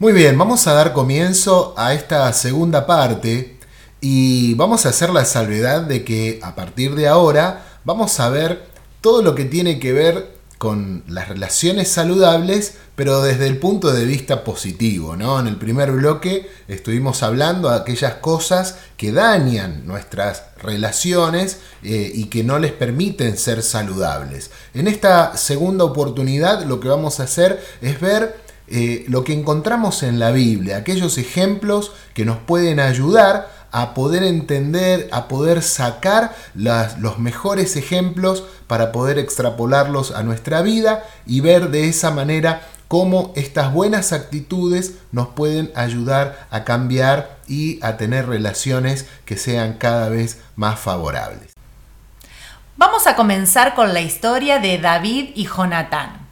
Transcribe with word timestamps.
Muy 0.00 0.12
bien, 0.12 0.36
vamos 0.36 0.66
a 0.66 0.72
dar 0.72 0.92
comienzo 0.92 1.72
a 1.76 1.94
esta 1.94 2.32
segunda 2.32 2.84
parte 2.84 3.58
y 4.00 4.54
vamos 4.54 4.84
a 4.84 4.88
hacer 4.88 5.10
la 5.10 5.24
salvedad 5.24 5.82
de 5.82 6.02
que 6.02 6.40
a 6.42 6.56
partir 6.56 6.96
de 6.96 7.06
ahora 7.06 7.78
vamos 7.84 8.18
a 8.18 8.28
ver 8.28 8.66
todo 9.00 9.22
lo 9.22 9.36
que 9.36 9.44
tiene 9.44 9.78
que 9.78 9.92
ver 9.92 10.34
con 10.58 11.04
las 11.06 11.28
relaciones 11.28 11.92
saludables, 11.92 12.74
pero 12.96 13.22
desde 13.22 13.46
el 13.46 13.58
punto 13.58 13.92
de 13.92 14.04
vista 14.04 14.42
positivo, 14.42 15.14
¿no? 15.14 15.38
En 15.38 15.46
el 15.46 15.56
primer 15.56 15.92
bloque 15.92 16.50
estuvimos 16.66 17.22
hablando 17.22 17.70
de 17.70 17.76
aquellas 17.76 18.14
cosas 18.14 18.78
que 18.96 19.12
dañan 19.12 19.86
nuestras 19.86 20.42
relaciones 20.60 21.58
eh, 21.84 22.10
y 22.12 22.24
que 22.24 22.42
no 22.42 22.58
les 22.58 22.72
permiten 22.72 23.38
ser 23.38 23.62
saludables. 23.62 24.50
En 24.74 24.88
esta 24.88 25.36
segunda 25.36 25.84
oportunidad 25.84 26.64
lo 26.64 26.80
que 26.80 26.88
vamos 26.88 27.20
a 27.20 27.24
hacer 27.24 27.64
es 27.80 28.00
ver 28.00 28.42
eh, 28.76 29.04
lo 29.06 29.22
que 29.22 29.32
encontramos 29.32 30.02
en 30.02 30.18
la 30.18 30.32
Biblia, 30.32 30.78
aquellos 30.78 31.16
ejemplos 31.16 31.92
que 32.12 32.24
nos 32.24 32.38
pueden 32.38 32.80
ayudar 32.80 33.48
a 33.70 33.94
poder 33.94 34.24
entender, 34.24 35.08
a 35.12 35.28
poder 35.28 35.62
sacar 35.62 36.34
los 36.54 37.20
mejores 37.20 37.76
ejemplos 37.76 38.42
para 38.66 38.90
poder 38.90 39.20
extrapolarlos 39.20 40.10
a 40.10 40.24
nuestra 40.24 40.60
vida 40.62 41.04
y 41.24 41.38
ver 41.38 41.70
de 41.70 41.88
esa 41.88 42.10
manera 42.10 42.66
cómo 42.88 43.32
estas 43.36 43.72
buenas 43.72 44.12
actitudes 44.12 44.94
nos 45.12 45.28
pueden 45.28 45.70
ayudar 45.76 46.48
a 46.50 46.64
cambiar 46.64 47.38
y 47.46 47.78
a 47.80 47.96
tener 47.96 48.26
relaciones 48.26 49.06
que 49.24 49.36
sean 49.36 49.74
cada 49.74 50.08
vez 50.08 50.40
más 50.56 50.80
favorables. 50.80 51.52
Vamos 52.76 53.06
a 53.06 53.14
comenzar 53.14 53.76
con 53.76 53.94
la 53.94 54.00
historia 54.00 54.58
de 54.58 54.78
David 54.78 55.30
y 55.36 55.46
Jonatán. 55.46 56.23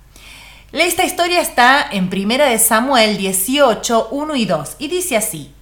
Esta 0.73 1.05
historia 1.05 1.43
está 1.43 1.87
en 1.91 2.09
1 2.11 2.59
Samuel 2.59 3.19
18, 3.19 4.09
1 4.11 4.37
y 4.37 4.45
2 4.47 4.77
y 4.79 4.89
dice 4.89 5.19
así. 5.19 5.53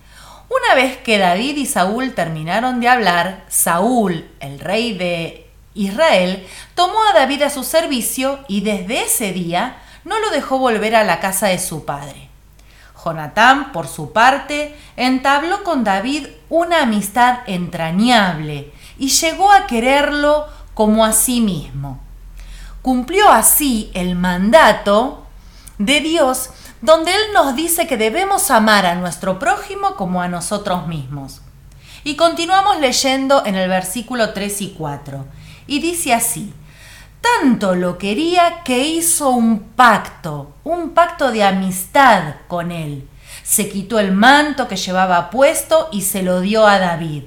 Una 0.49 0.77
vez 0.77 0.99
que 0.99 1.19
David 1.19 1.57
y 1.57 1.67
Saúl 1.67 2.15
terminaron 2.15 2.79
de 2.79 2.89
hablar, 2.89 3.45
Saúl, 3.49 4.31
el 4.39 4.61
rey 4.61 4.97
de 4.97 5.51
Israel, 5.75 6.47
tomó 6.77 7.03
a 7.05 7.13
David 7.13 7.43
a 7.43 7.51
su 7.51 7.65
servicio 7.65 8.39
y 8.47 8.61
desde 8.61 9.03
ese 9.03 9.33
día 9.33 9.83
no 10.05 10.21
lo 10.21 10.31
dejó 10.31 10.59
volver 10.59 10.95
a 10.95 11.03
la 11.03 11.19
casa 11.19 11.49
de 11.49 11.59
su 11.59 11.85
padre. 11.85 12.29
Jonatán, 13.05 13.73
por 13.73 13.89
su 13.89 14.13
parte, 14.13 14.77
entabló 14.97 15.65
con 15.65 15.83
David 15.83 16.29
una 16.49 16.83
amistad 16.83 17.41
entrañable 17.47 18.73
y 18.97 19.09
llegó 19.09 19.51
a 19.51 19.67
quererlo 19.67 20.47
como 20.75 21.05
a 21.05 21.13
sí 21.13 21.41
mismo 21.41 22.01
cumplió 22.83 23.31
así 23.31 23.91
el 23.95 24.17
mandato 24.17 25.27
de 25.79 26.01
Dios 26.01 26.51
donde 26.81 27.15
Él 27.15 27.21
nos 27.35 27.55
dice 27.57 27.87
que 27.87 27.97
debemos 27.97 28.51
amar 28.51 28.87
a 28.87 28.95
nuestro 28.95 29.39
prójimo 29.39 29.97
como 29.97 30.23
a 30.23 30.29
nosotros 30.29 30.87
mismos. 30.87 31.43
Y 32.05 32.17
continuamos 32.17 32.81
leyendo 32.81 33.45
en 33.45 33.55
el 33.55 33.69
versículo 33.69 34.33
3 34.33 34.63
y 34.63 34.71
4. 34.71 35.27
Y 35.67 35.81
dice 35.81 36.15
así, 36.15 36.55
tanto 37.21 37.75
lo 37.75 37.99
quería 37.99 38.63
que 38.65 38.79
hizo 38.87 39.29
un 39.29 39.61
pacto, 39.61 40.55
un 40.65 40.91
pacto 40.91 41.31
de 41.31 41.45
amistad 41.45 42.37
con 42.49 42.73
Él. 42.73 43.07
Se 43.43 43.69
quitó 43.69 43.99
el 43.99 44.13
manto 44.13 44.67
que 44.67 44.77
llevaba 44.77 45.29
puesto 45.29 45.89
y 45.93 46.03
se 46.03 46.23
lo 46.23 46.41
dio 46.41 46.67
a 46.67 46.79
David 46.79 47.25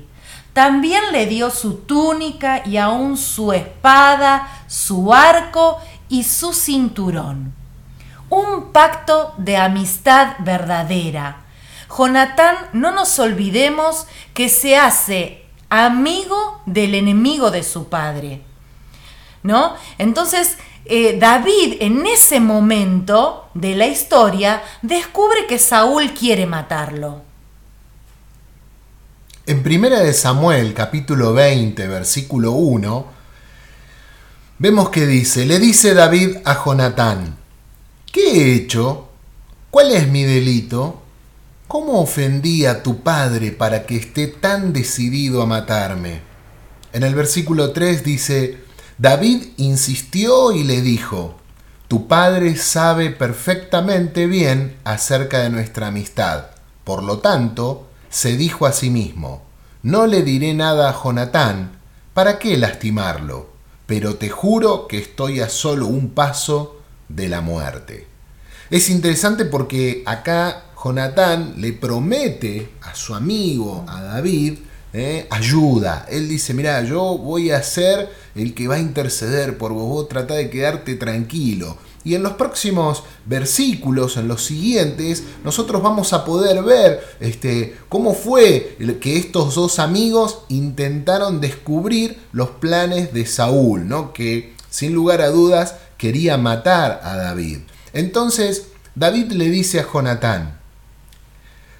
también 0.53 1.11
le 1.11 1.25
dio 1.25 1.49
su 1.49 1.79
túnica 1.79 2.61
y 2.65 2.77
aún 2.77 3.17
su 3.17 3.51
espada, 3.53 4.63
su 4.67 5.13
arco 5.13 5.79
y 6.09 6.23
su 6.23 6.53
cinturón. 6.53 7.53
Un 8.29 8.71
pacto 8.71 9.33
de 9.37 9.57
amistad 9.57 10.35
verdadera. 10.39 11.41
Jonatán, 11.95 12.55
no 12.73 12.91
nos 12.91 13.19
olvidemos 13.19 14.07
que 14.33 14.49
se 14.49 14.77
hace 14.77 15.45
amigo 15.69 16.61
del 16.65 16.95
enemigo 16.95 17.51
de 17.51 17.63
su 17.63 17.89
padre. 17.89 18.41
¿No? 19.41 19.75
Entonces, 19.97 20.57
eh, 20.85 21.17
David 21.19 21.77
en 21.79 22.05
ese 22.05 22.39
momento 22.39 23.49
de 23.53 23.75
la 23.75 23.87
historia 23.87 24.63
descubre 24.81 25.47
que 25.47 25.57
Saúl 25.57 26.11
quiere 26.11 26.45
matarlo. 26.45 27.32
En 29.45 29.61
Primera 29.61 29.99
de 29.99 30.13
Samuel, 30.13 30.73
capítulo 30.73 31.33
20, 31.33 31.85
versículo 31.89 32.53
1, 32.53 33.05
vemos 34.57 34.87
que 34.87 35.05
dice, 35.05 35.45
le 35.45 35.59
dice 35.59 35.93
David 35.93 36.37
a 36.45 36.63
Jonatán, 36.63 37.35
¿qué 38.09 38.21
he 38.21 38.55
hecho? 38.55 39.09
¿Cuál 39.69 39.91
es 39.91 40.07
mi 40.07 40.23
delito? 40.23 41.01
¿Cómo 41.67 41.99
ofendí 41.99 42.65
a 42.65 42.83
tu 42.83 43.01
padre 43.01 43.51
para 43.51 43.85
que 43.85 43.97
esté 43.97 44.27
tan 44.27 44.71
decidido 44.71 45.41
a 45.41 45.45
matarme? 45.45 46.21
En 46.93 47.03
el 47.03 47.13
versículo 47.13 47.73
3 47.73 48.01
dice, 48.01 48.59
David 48.97 49.47
insistió 49.57 50.53
y 50.53 50.63
le 50.63 50.81
dijo, 50.81 51.37
tu 51.89 52.07
padre 52.07 52.55
sabe 52.55 53.09
perfectamente 53.09 54.25
bien 54.25 54.77
acerca 54.85 55.39
de 55.39 55.49
nuestra 55.49 55.87
amistad. 55.87 56.45
Por 56.85 57.03
lo 57.03 57.19
tanto, 57.19 57.89
se 58.13 58.37
dijo 58.37 58.67
a 58.67 58.73
sí 58.73 58.91
mismo, 58.91 59.41
no 59.81 60.05
le 60.05 60.21
diré 60.21 60.53
nada 60.53 60.91
a 60.91 61.03
Jonatán, 61.03 61.79
¿para 62.13 62.37
qué 62.37 62.57
lastimarlo? 62.57 63.49
Pero 63.87 64.17
te 64.17 64.29
juro 64.29 64.87
que 64.87 64.99
estoy 64.99 65.39
a 65.39 65.49
solo 65.49 65.87
un 65.87 66.11
paso 66.11 66.79
de 67.09 67.27
la 67.27 67.41
muerte. 67.41 68.05
Es 68.69 68.91
interesante 68.91 69.45
porque 69.45 70.03
acá 70.05 70.65
Jonatán 70.81 71.55
le 71.57 71.73
promete 71.73 72.69
a 72.83 72.93
su 72.93 73.15
amigo, 73.15 73.83
a 73.87 74.03
David, 74.03 74.59
eh, 74.93 75.25
ayuda. 75.31 76.05
Él 76.07 76.29
dice, 76.29 76.53
mira, 76.53 76.83
yo 76.83 77.17
voy 77.17 77.49
a 77.49 77.63
ser 77.63 78.09
el 78.35 78.53
que 78.53 78.67
va 78.67 78.75
a 78.75 78.79
interceder 78.79 79.57
por 79.57 79.73
vos, 79.73 79.89
vos 79.89 80.07
trata 80.07 80.35
de 80.35 80.51
quedarte 80.51 80.95
tranquilo. 80.97 81.79
Y 82.05 82.15
en 82.15 82.23
los 82.23 82.33
próximos 82.33 83.03
versículos, 83.25 84.17
en 84.17 84.27
los 84.27 84.43
siguientes, 84.43 85.23
nosotros 85.43 85.81
vamos 85.81 86.11
a 86.11 86.25
poder 86.25 86.61
ver 86.63 87.01
este, 87.21 87.77
cómo 87.87 88.13
fue 88.13 88.77
que 88.99 89.17
estos 89.17 89.55
dos 89.55 89.79
amigos 89.79 90.39
intentaron 90.49 91.39
descubrir 91.39 92.19
los 92.33 92.49
planes 92.49 93.13
de 93.13 93.25
Saúl, 93.25 93.87
¿no? 93.87 94.11
que 94.11 94.53
sin 94.69 94.93
lugar 94.93 95.21
a 95.21 95.29
dudas 95.29 95.75
quería 95.97 96.37
matar 96.37 96.99
a 97.03 97.15
David. 97.15 97.59
Entonces 97.93 98.67
David 98.95 99.31
le 99.31 99.49
dice 99.49 99.79
a 99.79 99.87
Jonatán, 99.89 100.59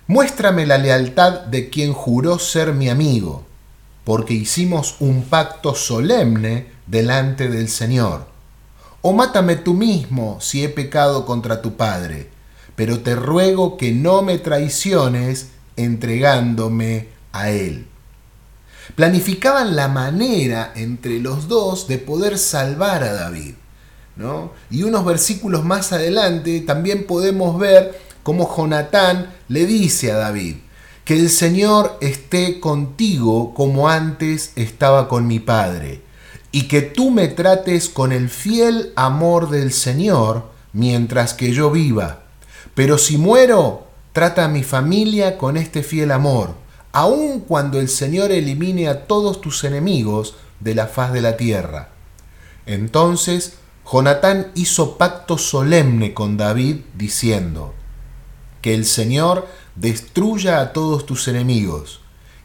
muéstrame 0.07 0.66
la 0.66 0.78
lealtad 0.78 1.41
de 1.41 1.69
quien 1.69 1.91
juró 1.91 2.39
ser 2.39 2.73
mi 2.73 2.88
amigo, 2.88 3.44
porque 4.06 4.33
hicimos 4.33 4.95
un 5.00 5.23
pacto 5.23 5.75
solemne 5.75 6.67
delante 6.88 7.50
del 7.50 7.67
Señor 7.67 8.32
o 9.06 9.12
mátame 9.12 9.58
tú 9.58 9.74
mismo 9.74 10.38
si 10.40 10.64
he 10.64 10.69
pecado 10.69 11.25
contra 11.25 11.62
tu 11.62 11.75
Padre, 11.75 12.30
pero 12.78 13.02
te 13.02 13.16
ruego 13.16 13.75
que 13.75 13.91
no 13.91 14.22
me 14.22 14.38
traiciones 14.38 15.50
entregándome 15.75 17.09
a 17.34 17.50
Él. 17.50 17.86
Planificaban 18.96 19.75
la 19.75 19.90
manera 19.90 20.72
entre 20.75 21.19
los 21.19 21.50
dos 21.50 21.90
de 21.90 21.97
poder 21.97 22.38
salvar 22.38 23.03
a 23.03 23.12
David. 23.12 23.56
¿no? 24.16 24.53
Y 24.72 24.84
unos 24.84 25.03
versículos 25.03 25.66
más 25.66 25.92
adelante 25.92 26.62
también 26.62 27.06
podemos 27.06 27.59
ver 27.59 28.00
cómo 28.24 28.50
Jonatán 28.56 29.34
le 29.50 29.66
dice 29.66 30.13
a 30.13 30.16
David, 30.16 30.58
que 31.03 31.19
el 31.19 31.30
Señor 31.30 31.97
esté 32.00 32.62
contigo 32.62 33.53
como 33.53 33.90
antes 33.90 34.53
estaba 34.56 35.09
con 35.09 35.28
mi 35.28 35.42
padre 35.42 36.03
y 36.56 36.68
que 36.68 36.84
tú 36.84 37.09
me 37.09 37.30
trates 37.30 37.90
con 37.90 38.12
el 38.12 38.30
fiel 38.30 38.94
amor 38.96 39.50
del 39.50 39.74
Señor 39.74 40.52
mientras 40.72 41.34
que 41.34 41.52
yo 41.52 41.72
viva. 41.72 42.25
Pero 42.75 43.00
si 43.00 43.18
muero, 43.18 43.88
trata 44.13 44.45
a 44.45 44.50
mi 44.50 44.63
familia 44.63 45.39
con 45.39 45.57
este 45.57 45.81
fiel 45.81 46.12
amor, 46.12 46.54
aun 46.92 47.39
cuando 47.39 47.80
el 47.80 47.89
Señor 47.89 48.31
elimine 48.31 48.88
a 48.88 49.07
todos 49.07 49.42
tus 49.42 49.63
enemigos 49.63 50.36
de 50.60 50.75
la 50.75 50.86
faz 50.86 51.12
de 51.12 51.22
la 51.22 51.38
tierra. 51.38 51.89
Entonces 52.68 53.56
Jonatán 53.92 54.51
hizo 54.54 55.00
pacto 55.00 55.39
solemne 55.39 56.13
con 56.13 56.38
David, 56.38 56.81
diciendo, 56.95 57.74
Que 58.62 58.75
el 58.75 58.86
Señor 58.86 59.48
destruya 59.75 60.62
a 60.62 60.72
todos 60.72 61.07
tus 61.07 61.27
enemigos. 61.27 62.02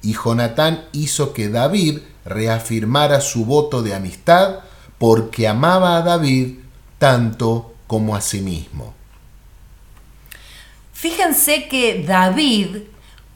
Y 0.08 0.14
Jonatán 0.14 0.86
hizo 0.92 1.34
que 1.34 1.50
David 1.50 1.98
reafirmara 2.24 3.20
su 3.20 3.44
voto 3.44 3.82
de 3.82 3.94
amistad 3.94 4.60
porque 4.96 5.46
amaba 5.46 5.98
a 5.98 6.00
David 6.00 6.60
tanto 6.96 7.74
como 7.86 8.16
a 8.16 8.22
sí 8.22 8.40
mismo. 8.40 8.94
Fíjense 10.94 11.68
que 11.68 12.04
David 12.04 12.84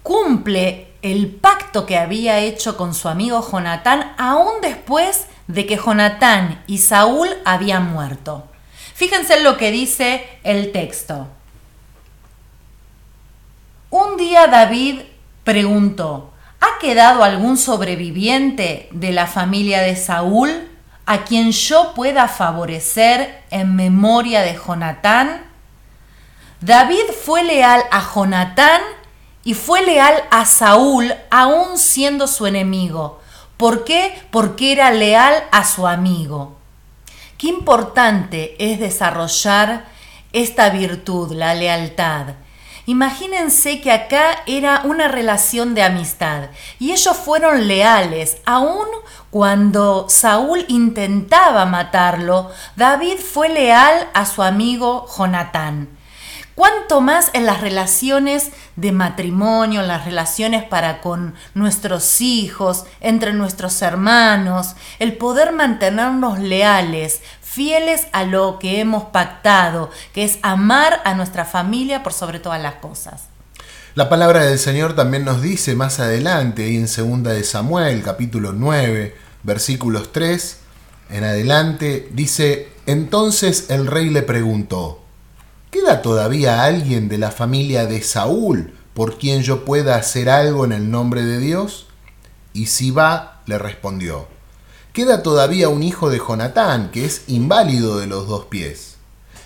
cumple 0.02 0.94
el 1.02 1.26
pacto 1.26 1.84
que 1.84 1.98
había 1.98 2.38
hecho 2.38 2.78
con 2.78 2.94
su 2.94 3.10
amigo 3.10 3.46
Jonatán 3.46 4.14
aún 4.16 4.62
después 4.62 5.26
de 5.48 5.66
que 5.66 5.76
Jonatán 5.76 6.64
y 6.66 6.78
Saúl 6.78 7.28
habían 7.44 7.92
muerto. 7.92 8.46
Fíjense 8.94 9.34
en 9.34 9.44
lo 9.44 9.58
que 9.58 9.72
dice 9.72 10.26
el 10.42 10.72
texto. 10.72 11.28
Un 13.90 14.16
día 14.16 14.46
David 14.46 15.00
preguntó, 15.44 16.31
¿ha 16.62 16.78
quedado 16.78 17.24
algún 17.24 17.58
sobreviviente 17.58 18.88
de 18.92 19.12
la 19.12 19.26
familia 19.26 19.80
de 19.82 19.96
Saúl 19.96 20.68
a 21.06 21.24
quien 21.24 21.50
yo 21.50 21.92
pueda 21.92 22.28
favorecer 22.28 23.42
en 23.50 23.74
memoria 23.74 24.42
de 24.42 24.56
Jonatán? 24.56 25.42
David 26.60 27.02
fue 27.24 27.42
leal 27.42 27.82
a 27.90 28.00
Jonatán 28.14 28.80
y 29.42 29.54
fue 29.54 29.82
leal 29.84 30.14
a 30.30 30.44
Saúl 30.44 31.12
aún 31.32 31.78
siendo 31.78 32.28
su 32.28 32.46
enemigo. 32.46 33.20
¿Por 33.56 33.82
qué? 33.82 34.16
Porque 34.30 34.70
era 34.70 34.92
leal 34.92 35.34
a 35.50 35.64
su 35.64 35.88
amigo. 35.88 36.56
Qué 37.38 37.48
importante 37.48 38.54
es 38.60 38.78
desarrollar 38.78 39.86
esta 40.32 40.70
virtud, 40.70 41.32
la 41.32 41.54
lealtad. 41.54 42.34
Imagínense 42.86 43.80
que 43.80 43.92
acá 43.92 44.42
era 44.46 44.82
una 44.84 45.06
relación 45.06 45.74
de 45.74 45.84
amistad 45.84 46.50
y 46.80 46.90
ellos 46.90 47.16
fueron 47.16 47.68
leales, 47.68 48.38
aun 48.44 48.88
cuando 49.30 50.06
Saúl 50.08 50.64
intentaba 50.68 51.64
matarlo, 51.64 52.50
David 52.74 53.18
fue 53.18 53.48
leal 53.48 54.08
a 54.14 54.26
su 54.26 54.42
amigo 54.42 55.06
Jonatán. 55.16 55.88
Cuanto 56.54 57.00
más 57.00 57.30
en 57.32 57.46
las 57.46 57.62
relaciones 57.62 58.50
de 58.76 58.92
matrimonio, 58.92 59.80
en 59.80 59.88
las 59.88 60.04
relaciones 60.04 60.62
para 60.64 61.00
con 61.00 61.34
nuestros 61.54 62.20
hijos, 62.20 62.84
entre 63.00 63.32
nuestros 63.32 63.80
hermanos, 63.80 64.76
el 64.98 65.16
poder 65.16 65.52
mantenernos 65.52 66.38
leales, 66.38 67.22
fieles 67.52 68.06
a 68.12 68.24
lo 68.24 68.58
que 68.58 68.80
hemos 68.80 69.04
pactado, 69.04 69.90
que 70.14 70.24
es 70.24 70.38
amar 70.42 71.02
a 71.04 71.14
nuestra 71.14 71.44
familia 71.44 72.02
por 72.02 72.14
sobre 72.14 72.38
todas 72.38 72.62
las 72.62 72.76
cosas. 72.76 73.24
La 73.94 74.08
palabra 74.08 74.44
del 74.44 74.58
Señor 74.58 74.96
también 74.96 75.26
nos 75.26 75.42
dice 75.42 75.74
más 75.74 76.00
adelante, 76.00 76.64
ahí 76.64 76.76
en 76.76 76.86
2 76.86 77.22
de 77.22 77.44
Samuel, 77.44 78.02
capítulo 78.02 78.52
9, 78.54 79.14
versículos 79.42 80.12
3 80.12 80.58
en 81.10 81.24
adelante, 81.24 82.08
dice, 82.12 82.70
entonces 82.86 83.66
el 83.68 83.86
rey 83.86 84.08
le 84.08 84.22
preguntó, 84.22 85.02
¿Queda 85.70 86.00
todavía 86.00 86.64
alguien 86.64 87.08
de 87.08 87.18
la 87.18 87.30
familia 87.30 87.86
de 87.86 88.02
Saúl 88.02 88.74
por 88.94 89.18
quien 89.18 89.42
yo 89.42 89.64
pueda 89.64 89.96
hacer 89.96 90.28
algo 90.30 90.64
en 90.64 90.72
el 90.72 90.90
nombre 90.90 91.22
de 91.22 91.38
Dios? 91.38 91.86
Y 92.54 92.66
Siba 92.66 93.40
le 93.46 93.58
respondió, 93.58 94.28
Queda 94.92 95.22
todavía 95.22 95.70
un 95.70 95.82
hijo 95.82 96.10
de 96.10 96.18
Jonatán, 96.18 96.90
que 96.90 97.06
es 97.06 97.22
inválido 97.26 97.98
de 97.98 98.06
los 98.06 98.28
dos 98.28 98.44
pies. 98.46 98.96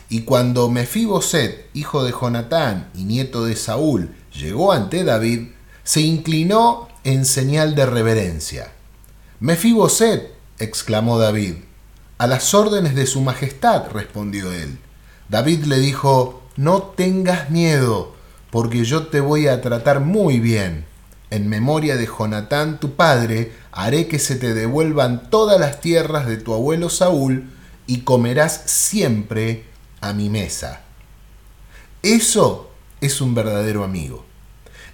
Y 0.08 0.22
cuando 0.22 0.68
Mefiboset, 0.68 1.70
hijo 1.72 2.02
de 2.02 2.12
Jonatán 2.12 2.90
y 2.94 3.04
nieto 3.04 3.44
de 3.44 3.54
Saúl, 3.54 4.14
llegó 4.32 4.72
ante 4.72 5.04
David, 5.04 5.50
se 5.84 6.00
inclinó 6.00 6.88
en 7.04 7.24
señal 7.24 7.76
de 7.76 7.86
reverencia. 7.86 8.72
Mefiboset, 9.38 10.32
exclamó 10.58 11.18
David. 11.18 11.54
A 12.18 12.26
las 12.26 12.52
órdenes 12.52 12.96
de 12.96 13.06
su 13.06 13.20
majestad, 13.20 13.90
respondió 13.92 14.52
él. 14.52 14.78
David 15.28 15.64
le 15.64 15.78
dijo, 15.78 16.42
no 16.56 16.82
tengas 16.82 17.50
miedo, 17.50 18.14
porque 18.50 18.84
yo 18.84 19.06
te 19.08 19.20
voy 19.20 19.46
a 19.46 19.60
tratar 19.60 20.00
muy 20.00 20.40
bien. 20.40 20.86
En 21.30 21.48
memoria 21.48 21.96
de 21.96 22.06
Jonatán 22.06 22.78
tu 22.78 22.94
padre, 22.94 23.52
haré 23.72 24.06
que 24.06 24.18
se 24.18 24.36
te 24.36 24.54
devuelvan 24.54 25.30
todas 25.30 25.58
las 25.58 25.80
tierras 25.80 26.26
de 26.26 26.36
tu 26.36 26.54
abuelo 26.54 26.88
Saúl, 26.88 27.50
y 27.86 28.00
comerás 28.00 28.62
siempre 28.66 29.64
a 30.00 30.12
mi 30.12 30.28
mesa. 30.28 30.82
Eso 32.02 32.70
es 33.00 33.20
un 33.20 33.34
verdadero 33.34 33.84
amigo. 33.84 34.24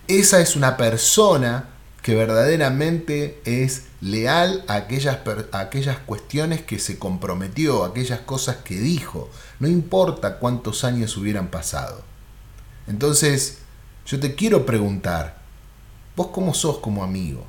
Esa 0.08 0.40
es 0.40 0.56
una 0.56 0.76
persona 0.76 1.68
que 2.02 2.14
verdaderamente 2.14 3.40
es 3.44 3.84
leal 4.00 4.64
a 4.66 4.74
aquellas, 4.74 5.18
aquellas 5.52 5.98
cuestiones 5.98 6.62
que 6.62 6.78
se 6.78 6.98
comprometió, 6.98 7.84
aquellas 7.84 8.20
cosas 8.20 8.56
que 8.56 8.74
dijo, 8.74 9.30
no 9.60 9.68
importa 9.68 10.38
cuántos 10.38 10.84
años 10.84 11.16
hubieran 11.16 11.48
pasado. 11.48 12.02
Entonces, 12.88 13.58
yo 14.04 14.18
te 14.18 14.34
quiero 14.34 14.66
preguntar, 14.66 15.41
¿vos 16.16 16.28
cómo 16.28 16.54
sos 16.54 16.78
como 16.78 17.04
amigo? 17.04 17.46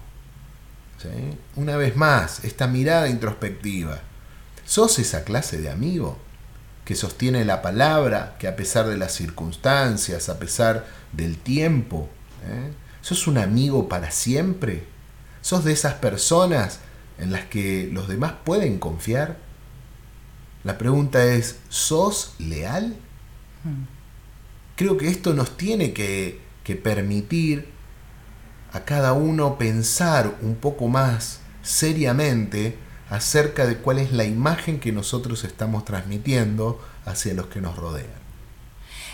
Una 1.55 1.75
vez 1.75 1.97
más, 1.97 2.45
esta 2.45 2.67
mirada 2.67 3.09
introspectiva, 3.09 3.99
¿sos 4.65 4.99
esa 4.99 5.25
clase 5.25 5.59
de 5.59 5.69
amigo 5.69 6.17
que 6.85 6.95
sostiene 6.95 7.43
la 7.43 7.61
palabra, 7.61 8.35
que 8.39 8.47
a 8.47 8.55
pesar 8.55 8.87
de 8.87 8.97
las 8.97 9.13
circunstancias, 9.13 10.29
a 10.29 10.39
pesar 10.39 10.85
del 11.11 11.37
tiempo, 11.37 12.09
¿eh? 12.45 12.71
¿Sos 13.01 13.27
un 13.27 13.37
amigo 13.37 13.89
para 13.89 14.11
siempre? 14.11 14.85
¿Sos 15.41 15.65
de 15.65 15.73
esas 15.73 15.95
personas 15.95 16.79
en 17.19 17.33
las 17.33 17.43
que 17.45 17.89
los 17.91 18.07
demás 18.07 18.33
pueden 18.45 18.79
confiar? 18.79 19.37
La 20.63 20.77
pregunta 20.77 21.25
es, 21.25 21.57
¿sos 21.67 22.35
leal? 22.39 22.95
Hmm. 23.65 23.83
Creo 24.77 24.97
que 24.97 25.09
esto 25.09 25.33
nos 25.33 25.57
tiene 25.57 25.91
que, 25.91 26.39
que 26.63 26.77
permitir 26.77 27.72
a 28.73 28.81
cada 28.81 29.13
uno 29.13 29.57
pensar 29.57 30.35
un 30.41 30.55
poco 30.55 30.87
más 30.87 31.39
seriamente 31.61 32.77
acerca 33.09 33.67
de 33.67 33.77
cuál 33.77 33.99
es 33.99 34.11
la 34.11 34.25
imagen 34.25 34.79
que 34.79 34.91
nosotros 34.91 35.43
estamos 35.43 35.85
transmitiendo 35.85 36.81
hacia 37.05 37.35
los 37.35 37.45
que 37.45 37.61
nos 37.61 37.77
rodean. 37.77 38.23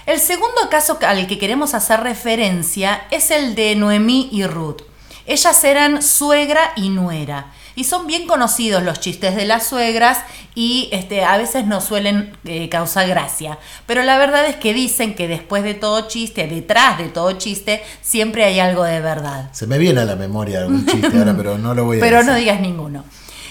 El 0.06 0.20
segundo 0.20 0.70
caso 0.72 0.98
al 1.02 1.28
que 1.28 1.38
queremos 1.38 1.74
hacer 1.74 2.00
referencia 2.00 3.06
es 3.12 3.32
el 3.32 3.54
de 3.54 3.76
Noemí 3.76 4.30
y 4.32 4.46
Ruth. 4.46 4.82
Ellas 5.26 5.64
eran 5.64 6.02
suegra 6.02 6.72
y 6.76 6.90
nuera. 6.90 7.52
Y 7.76 7.84
son 7.86 8.08
bien 8.08 8.28
conocidos 8.28 8.84
los 8.84 9.00
chistes 9.00 9.36
de 9.36 9.46
las 9.46 9.68
suegras 9.68 10.20
y 10.56 10.90
este, 10.92 11.24
a 11.24 11.38
veces 11.38 11.66
no 11.66 11.82
suelen 11.82 12.36
eh, 12.44 12.70
causar 12.70 13.08
gracia. 13.08 13.58
Pero 13.86 14.04
la 14.04 14.18
verdad 14.18 14.46
es 14.46 14.56
que 14.56 14.74
dicen 14.74 15.16
que 15.16 15.28
después 15.28 15.64
de 15.64 15.74
todo 15.74 16.08
chiste, 16.08 16.48
detrás 16.48 16.98
de 16.98 17.10
todo 17.10 17.32
chiste, 17.34 17.82
siempre 18.02 18.44
hay 18.44 18.60
algo 18.60 18.84
de 18.84 19.00
verdad. 19.00 19.50
Se 19.54 19.68
me 19.68 19.78
viene 19.78 20.02
a 20.02 20.06
la 20.06 20.16
memoria 20.16 20.60
algún 20.60 20.86
chiste 20.86 21.18
ahora, 21.18 21.36
pero 21.36 21.58
no 21.58 21.74
lo 21.74 21.86
voy 21.86 21.98
a 21.98 22.00
pero 22.02 22.18
decir. 22.18 22.28
Pero 22.28 22.34
no 22.34 22.40
digas 22.40 22.62
ninguno. 22.62 23.06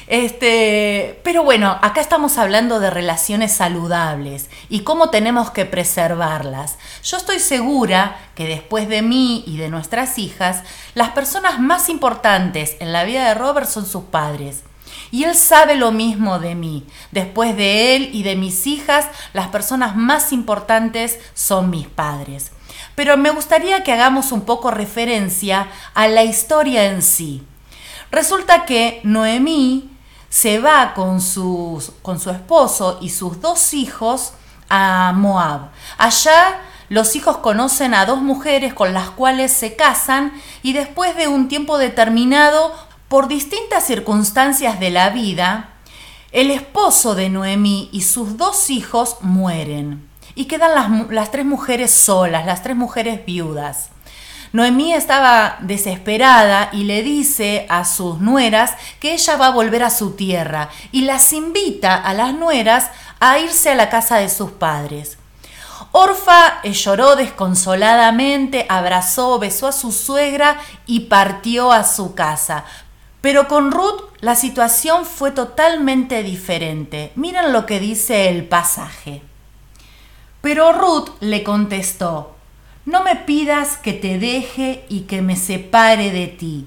Este, 0.08 1.20
pero 1.22 1.42
bueno, 1.42 1.78
acá 1.82 2.00
estamos 2.00 2.38
hablando 2.38 2.80
de 2.80 2.88
relaciones 2.88 3.52
saludables 3.52 4.48
y 4.70 4.80
cómo 4.80 5.10
tenemos 5.10 5.50
que 5.50 5.66
preservarlas. 5.66 6.78
Yo 7.04 7.18
estoy 7.18 7.40
segura 7.40 8.16
que 8.34 8.46
después 8.46 8.88
de 8.88 9.02
mí 9.02 9.44
y 9.46 9.58
de 9.58 9.68
nuestras 9.68 10.18
hijas, 10.18 10.62
las 10.94 11.10
personas 11.10 11.60
más 11.60 11.90
importantes 11.90 12.78
en 12.80 12.94
la 12.94 13.04
vida 13.04 13.28
de 13.28 13.34
Robert 13.34 13.68
son 13.68 13.84
sus 13.84 14.04
padres. 14.04 14.62
Y 15.10 15.24
él 15.24 15.34
sabe 15.34 15.74
lo 15.74 15.92
mismo 15.92 16.38
de 16.38 16.54
mí. 16.54 16.86
Después 17.10 17.54
de 17.54 17.94
él 17.94 18.08
y 18.14 18.22
de 18.22 18.34
mis 18.34 18.66
hijas, 18.66 19.06
las 19.34 19.48
personas 19.48 19.94
más 19.94 20.32
importantes 20.32 21.18
son 21.34 21.68
mis 21.68 21.86
padres. 21.86 22.50
Pero 22.94 23.18
me 23.18 23.28
gustaría 23.28 23.82
que 23.82 23.92
hagamos 23.92 24.32
un 24.32 24.46
poco 24.46 24.70
referencia 24.70 25.68
a 25.92 26.08
la 26.08 26.24
historia 26.24 26.86
en 26.86 27.02
sí. 27.02 27.42
Resulta 28.10 28.64
que 28.64 29.00
Noemí 29.04 29.97
se 30.28 30.58
va 30.58 30.94
con, 30.94 31.20
con 32.02 32.20
su 32.20 32.30
esposo 32.30 32.98
y 33.00 33.10
sus 33.10 33.40
dos 33.40 33.74
hijos 33.74 34.32
a 34.68 35.12
Moab. 35.14 35.70
Allá 35.96 36.60
los 36.88 37.16
hijos 37.16 37.38
conocen 37.38 37.94
a 37.94 38.06
dos 38.06 38.22
mujeres 38.22 38.72
con 38.74 38.94
las 38.94 39.10
cuales 39.10 39.52
se 39.52 39.76
casan 39.76 40.32
y 40.62 40.72
después 40.72 41.16
de 41.16 41.28
un 41.28 41.48
tiempo 41.48 41.78
determinado, 41.78 42.72
por 43.08 43.26
distintas 43.28 43.86
circunstancias 43.86 44.80
de 44.80 44.90
la 44.90 45.10
vida, 45.10 45.70
el 46.30 46.50
esposo 46.50 47.14
de 47.14 47.30
Noemí 47.30 47.88
y 47.90 48.02
sus 48.02 48.36
dos 48.36 48.68
hijos 48.68 49.16
mueren 49.22 50.06
y 50.34 50.44
quedan 50.44 50.74
las, 50.74 51.10
las 51.10 51.30
tres 51.30 51.46
mujeres 51.46 51.90
solas, 51.90 52.44
las 52.44 52.62
tres 52.62 52.76
mujeres 52.76 53.24
viudas. 53.24 53.88
Noemí 54.52 54.94
estaba 54.94 55.58
desesperada 55.60 56.70
y 56.72 56.84
le 56.84 57.02
dice 57.02 57.66
a 57.68 57.84
sus 57.84 58.18
nueras 58.18 58.72
que 59.00 59.12
ella 59.12 59.36
va 59.36 59.48
a 59.48 59.52
volver 59.52 59.82
a 59.82 59.90
su 59.90 60.12
tierra 60.12 60.70
y 60.90 61.02
las 61.02 61.32
invita 61.32 61.96
a 61.96 62.14
las 62.14 62.34
nueras 62.34 62.90
a 63.20 63.38
irse 63.38 63.70
a 63.70 63.74
la 63.74 63.90
casa 63.90 64.16
de 64.16 64.28
sus 64.28 64.52
padres. 64.52 65.18
Orfa 65.92 66.62
lloró 66.62 67.16
desconsoladamente, 67.16 68.66
abrazó, 68.68 69.38
besó 69.38 69.68
a 69.68 69.72
su 69.72 69.92
suegra 69.92 70.58
y 70.86 71.00
partió 71.00 71.72
a 71.72 71.84
su 71.84 72.14
casa. 72.14 72.64
Pero 73.20 73.48
con 73.48 73.72
Ruth 73.72 74.02
la 74.20 74.36
situación 74.36 75.04
fue 75.04 75.30
totalmente 75.30 76.22
diferente. 76.22 77.12
Miren 77.16 77.52
lo 77.52 77.66
que 77.66 77.80
dice 77.80 78.28
el 78.28 78.46
pasaje. 78.46 79.22
Pero 80.40 80.72
Ruth 80.72 81.10
le 81.20 81.42
contestó, 81.42 82.37
no 82.88 83.04
me 83.04 83.16
pidas 83.16 83.76
que 83.76 83.92
te 83.92 84.18
deje 84.18 84.86
y 84.88 85.00
que 85.00 85.20
me 85.20 85.36
separe 85.36 86.10
de 86.10 86.26
ti. 86.26 86.66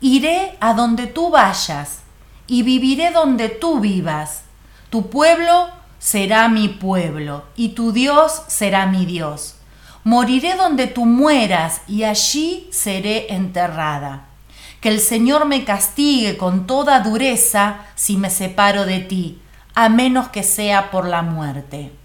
Iré 0.00 0.56
a 0.58 0.72
donde 0.72 1.06
tú 1.06 1.28
vayas 1.28 1.98
y 2.46 2.62
viviré 2.62 3.10
donde 3.10 3.50
tú 3.50 3.78
vivas. 3.78 4.44
Tu 4.88 5.10
pueblo 5.10 5.68
será 5.98 6.48
mi 6.48 6.68
pueblo 6.68 7.44
y 7.56 7.70
tu 7.70 7.92
Dios 7.92 8.40
será 8.48 8.86
mi 8.86 9.04
Dios. 9.04 9.56
moriré 10.02 10.56
donde 10.56 10.86
tú 10.86 11.04
mueras 11.04 11.82
y 11.86 12.04
allí 12.04 12.66
seré 12.72 13.34
enterrada. 13.34 14.28
Que 14.80 14.88
el 14.88 14.98
Señor 14.98 15.44
me 15.44 15.66
castigue 15.66 16.38
con 16.38 16.66
toda 16.66 17.00
dureza 17.00 17.80
si 17.96 18.16
me 18.16 18.30
separo 18.30 18.86
de 18.86 19.00
ti, 19.00 19.42
a 19.74 19.90
menos 19.90 20.28
que 20.28 20.42
sea 20.42 20.90
por 20.90 21.06
la 21.06 21.20
muerte. 21.20 21.99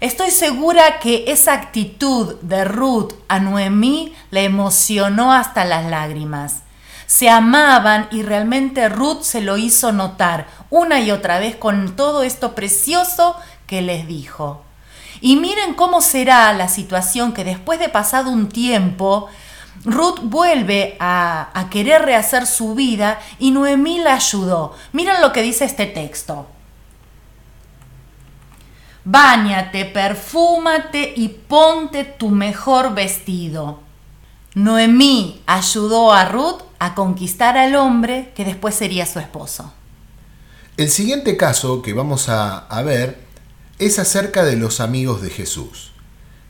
Estoy 0.00 0.30
segura 0.30 1.00
que 1.00 1.24
esa 1.26 1.54
actitud 1.54 2.36
de 2.42 2.64
Ruth 2.64 3.14
a 3.26 3.40
Noemí 3.40 4.14
le 4.30 4.44
emocionó 4.44 5.32
hasta 5.32 5.64
las 5.64 5.86
lágrimas. 5.86 6.62
Se 7.06 7.28
amaban 7.28 8.06
y 8.12 8.22
realmente 8.22 8.88
Ruth 8.88 9.22
se 9.22 9.40
lo 9.40 9.56
hizo 9.56 9.90
notar 9.90 10.46
una 10.70 11.00
y 11.00 11.10
otra 11.10 11.40
vez 11.40 11.56
con 11.56 11.96
todo 11.96 12.22
esto 12.22 12.54
precioso 12.54 13.34
que 13.66 13.82
les 13.82 14.06
dijo. 14.06 14.62
Y 15.20 15.34
miren 15.34 15.74
cómo 15.74 16.00
será 16.00 16.52
la 16.52 16.68
situación 16.68 17.32
que 17.32 17.42
después 17.42 17.80
de 17.80 17.88
pasado 17.88 18.30
un 18.30 18.48
tiempo, 18.48 19.26
Ruth 19.84 20.20
vuelve 20.22 20.96
a, 21.00 21.48
a 21.54 21.70
querer 21.70 22.02
rehacer 22.02 22.46
su 22.46 22.76
vida 22.76 23.18
y 23.40 23.50
Noemí 23.50 23.98
la 23.98 24.14
ayudó. 24.14 24.76
Miren 24.92 25.20
lo 25.20 25.32
que 25.32 25.42
dice 25.42 25.64
este 25.64 25.86
texto. 25.86 26.46
Báñate, 29.10 29.86
perfúmate 29.86 31.14
y 31.16 31.28
ponte 31.28 32.04
tu 32.04 32.28
mejor 32.28 32.94
vestido. 32.94 33.80
Noemí 34.54 35.40
ayudó 35.46 36.12
a 36.12 36.26
Ruth 36.26 36.60
a 36.78 36.94
conquistar 36.94 37.56
al 37.56 37.74
hombre 37.76 38.34
que 38.36 38.44
después 38.44 38.74
sería 38.74 39.06
su 39.06 39.18
esposo. 39.18 39.72
El 40.76 40.90
siguiente 40.90 41.38
caso 41.38 41.80
que 41.80 41.94
vamos 41.94 42.28
a, 42.28 42.66
ver 42.84 43.18
es 43.78 43.98
acerca 43.98 44.44
de 44.44 44.56
los 44.56 44.78
amigos 44.78 45.22
de 45.22 45.30
Jesús. 45.30 45.92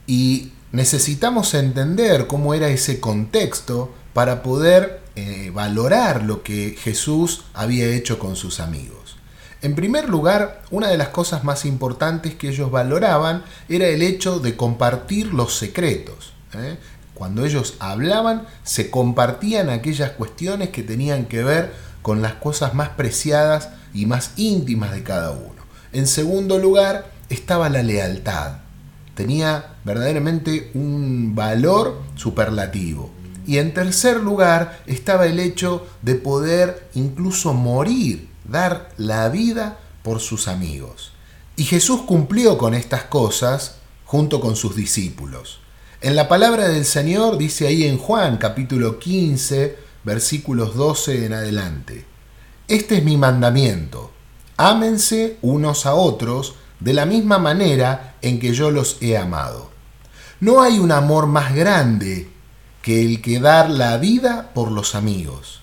Y 0.08 0.50
necesitamos 0.72 1.54
entender 1.54 2.26
cómo 2.26 2.54
era 2.54 2.70
ese 2.70 2.98
contexto 2.98 3.94
para 4.14 4.42
poder 4.42 5.04
eh, 5.14 5.52
valorar 5.54 6.24
lo 6.24 6.42
que 6.42 6.76
Jesús 6.76 7.44
había 7.54 7.86
hecho 7.86 8.18
con 8.18 8.34
sus 8.34 8.58
amigos. 8.58 8.97
En 9.60 9.74
primer 9.74 10.08
lugar, 10.08 10.62
una 10.70 10.86
de 10.88 10.96
las 10.96 11.08
cosas 11.08 11.42
más 11.42 11.64
importantes 11.64 12.36
que 12.36 12.50
ellos 12.50 12.70
valoraban 12.70 13.42
era 13.68 13.88
el 13.88 14.02
hecho 14.02 14.38
de 14.38 14.56
compartir 14.56 15.34
los 15.34 15.56
secretos. 15.56 16.32
¿eh? 16.54 16.78
Cuando 17.14 17.44
ellos 17.44 17.74
hablaban, 17.80 18.46
se 18.62 18.88
compartían 18.88 19.68
aquellas 19.68 20.12
cuestiones 20.12 20.68
que 20.68 20.84
tenían 20.84 21.24
que 21.24 21.42
ver 21.42 21.72
con 22.02 22.22
las 22.22 22.34
cosas 22.34 22.74
más 22.74 22.90
preciadas 22.90 23.70
y 23.92 24.06
más 24.06 24.30
íntimas 24.36 24.92
de 24.92 25.02
cada 25.02 25.32
uno. 25.32 25.58
En 25.92 26.06
segundo 26.06 26.58
lugar, 26.58 27.10
estaba 27.28 27.68
la 27.68 27.82
lealtad. 27.82 28.58
Tenía 29.16 29.74
verdaderamente 29.84 30.70
un 30.74 31.34
valor 31.34 32.00
superlativo. 32.14 33.10
Y 33.44 33.58
en 33.58 33.74
tercer 33.74 34.18
lugar 34.18 34.78
estaba 34.86 35.26
el 35.26 35.40
hecho 35.40 35.84
de 36.02 36.14
poder 36.14 36.88
incluso 36.94 37.54
morir 37.54 38.27
dar 38.48 38.90
la 38.96 39.28
vida 39.28 39.78
por 40.02 40.20
sus 40.20 40.48
amigos. 40.48 41.12
Y 41.56 41.64
Jesús 41.64 42.02
cumplió 42.02 42.58
con 42.58 42.74
estas 42.74 43.04
cosas 43.04 43.76
junto 44.04 44.40
con 44.40 44.56
sus 44.56 44.74
discípulos. 44.74 45.60
En 46.00 46.16
la 46.16 46.28
palabra 46.28 46.68
del 46.68 46.84
Señor 46.84 47.38
dice 47.38 47.66
ahí 47.66 47.84
en 47.84 47.98
Juan 47.98 48.38
capítulo 48.38 48.98
15 48.98 49.76
versículos 50.04 50.74
12 50.74 51.26
en 51.26 51.32
adelante. 51.34 52.06
Este 52.68 52.98
es 52.98 53.04
mi 53.04 53.16
mandamiento. 53.16 54.12
Ámense 54.56 55.38
unos 55.42 55.86
a 55.86 55.94
otros 55.94 56.54
de 56.80 56.94
la 56.94 57.06
misma 57.06 57.38
manera 57.38 58.14
en 58.22 58.38
que 58.38 58.54
yo 58.54 58.70
los 58.70 58.96
he 59.00 59.16
amado. 59.16 59.70
No 60.40 60.62
hay 60.62 60.78
un 60.78 60.92
amor 60.92 61.26
más 61.26 61.54
grande 61.54 62.30
que 62.82 63.02
el 63.02 63.20
que 63.20 63.40
dar 63.40 63.68
la 63.68 63.98
vida 63.98 64.52
por 64.54 64.70
los 64.70 64.94
amigos. 64.94 65.60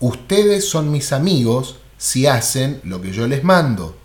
Ustedes 0.00 0.68
son 0.68 0.90
mis 0.90 1.12
amigos 1.12 1.76
si 1.98 2.26
hacen 2.26 2.80
lo 2.84 3.00
que 3.00 3.12
yo 3.12 3.26
les 3.26 3.44
mando. 3.44 3.96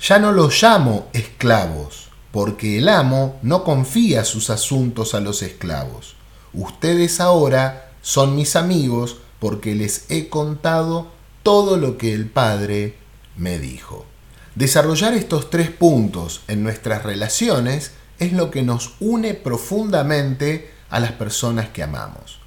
Ya 0.00 0.18
no 0.18 0.32
los 0.32 0.62
llamo 0.62 1.08
esclavos, 1.12 2.08
porque 2.32 2.78
el 2.78 2.88
amo 2.88 3.38
no 3.42 3.64
confía 3.64 4.24
sus 4.24 4.50
asuntos 4.50 5.14
a 5.14 5.20
los 5.20 5.42
esclavos. 5.42 6.16
Ustedes 6.52 7.20
ahora 7.20 7.92
son 8.02 8.34
mis 8.34 8.56
amigos 8.56 9.18
porque 9.38 9.74
les 9.74 10.06
he 10.08 10.28
contado 10.28 11.08
todo 11.42 11.76
lo 11.76 11.98
que 11.98 12.12
el 12.14 12.26
Padre 12.26 12.96
me 13.36 13.58
dijo. 13.58 14.06
Desarrollar 14.54 15.14
estos 15.14 15.50
tres 15.50 15.70
puntos 15.70 16.42
en 16.48 16.62
nuestras 16.62 17.02
relaciones 17.02 17.92
es 18.18 18.32
lo 18.32 18.50
que 18.50 18.62
nos 18.62 18.94
une 19.00 19.34
profundamente 19.34 20.70
a 20.90 21.00
las 21.00 21.12
personas 21.12 21.68
que 21.68 21.82
amamos. 21.82 22.38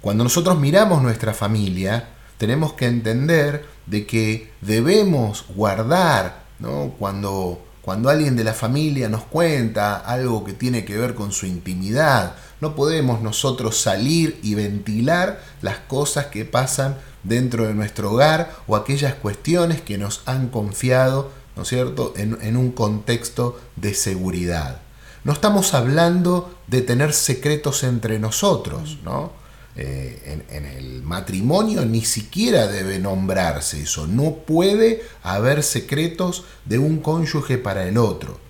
Cuando 0.00 0.24
nosotros 0.24 0.58
miramos 0.58 1.02
nuestra 1.02 1.34
familia, 1.34 2.08
tenemos 2.38 2.72
que 2.74 2.86
entender 2.86 3.66
de 3.88 4.06
que 4.06 4.52
debemos 4.60 5.44
guardar, 5.54 6.44
¿no? 6.58 6.94
cuando, 6.98 7.60
cuando 7.82 8.10
alguien 8.10 8.36
de 8.36 8.44
la 8.44 8.54
familia 8.54 9.08
nos 9.08 9.24
cuenta 9.24 9.96
algo 9.96 10.44
que 10.44 10.52
tiene 10.52 10.84
que 10.84 10.96
ver 10.96 11.14
con 11.14 11.32
su 11.32 11.46
intimidad, 11.46 12.34
no 12.60 12.74
podemos 12.74 13.22
nosotros 13.22 13.80
salir 13.80 14.38
y 14.42 14.54
ventilar 14.54 15.40
las 15.62 15.78
cosas 15.78 16.26
que 16.26 16.44
pasan 16.44 16.96
dentro 17.22 17.66
de 17.66 17.74
nuestro 17.74 18.12
hogar 18.12 18.52
o 18.66 18.76
aquellas 18.76 19.14
cuestiones 19.14 19.80
que 19.80 19.98
nos 19.98 20.22
han 20.26 20.48
confiado, 20.48 21.30
¿no 21.56 21.62
es 21.62 21.68
cierto?, 21.68 22.12
en, 22.16 22.38
en 22.42 22.56
un 22.56 22.72
contexto 22.72 23.58
de 23.76 23.94
seguridad. 23.94 24.80
No 25.24 25.32
estamos 25.32 25.74
hablando 25.74 26.54
de 26.68 26.82
tener 26.82 27.12
secretos 27.12 27.82
entre 27.84 28.18
nosotros, 28.18 28.98
¿no? 29.04 29.37
Eh, 29.80 30.42
en, 30.50 30.64
el 30.66 31.04
matrimonio 31.04 31.86
ni 31.86 32.04
siquiera 32.04 32.66
debe 32.66 32.98
nombrarse 32.98 33.82
eso. 33.82 34.08
No 34.08 34.34
puede 34.44 35.04
haber 35.22 35.62
secretos 35.62 36.42
de 36.64 36.80
un 36.80 36.98
cónyuge 36.98 37.58
para 37.58 37.86
el 37.86 37.96
otro. 37.96 38.40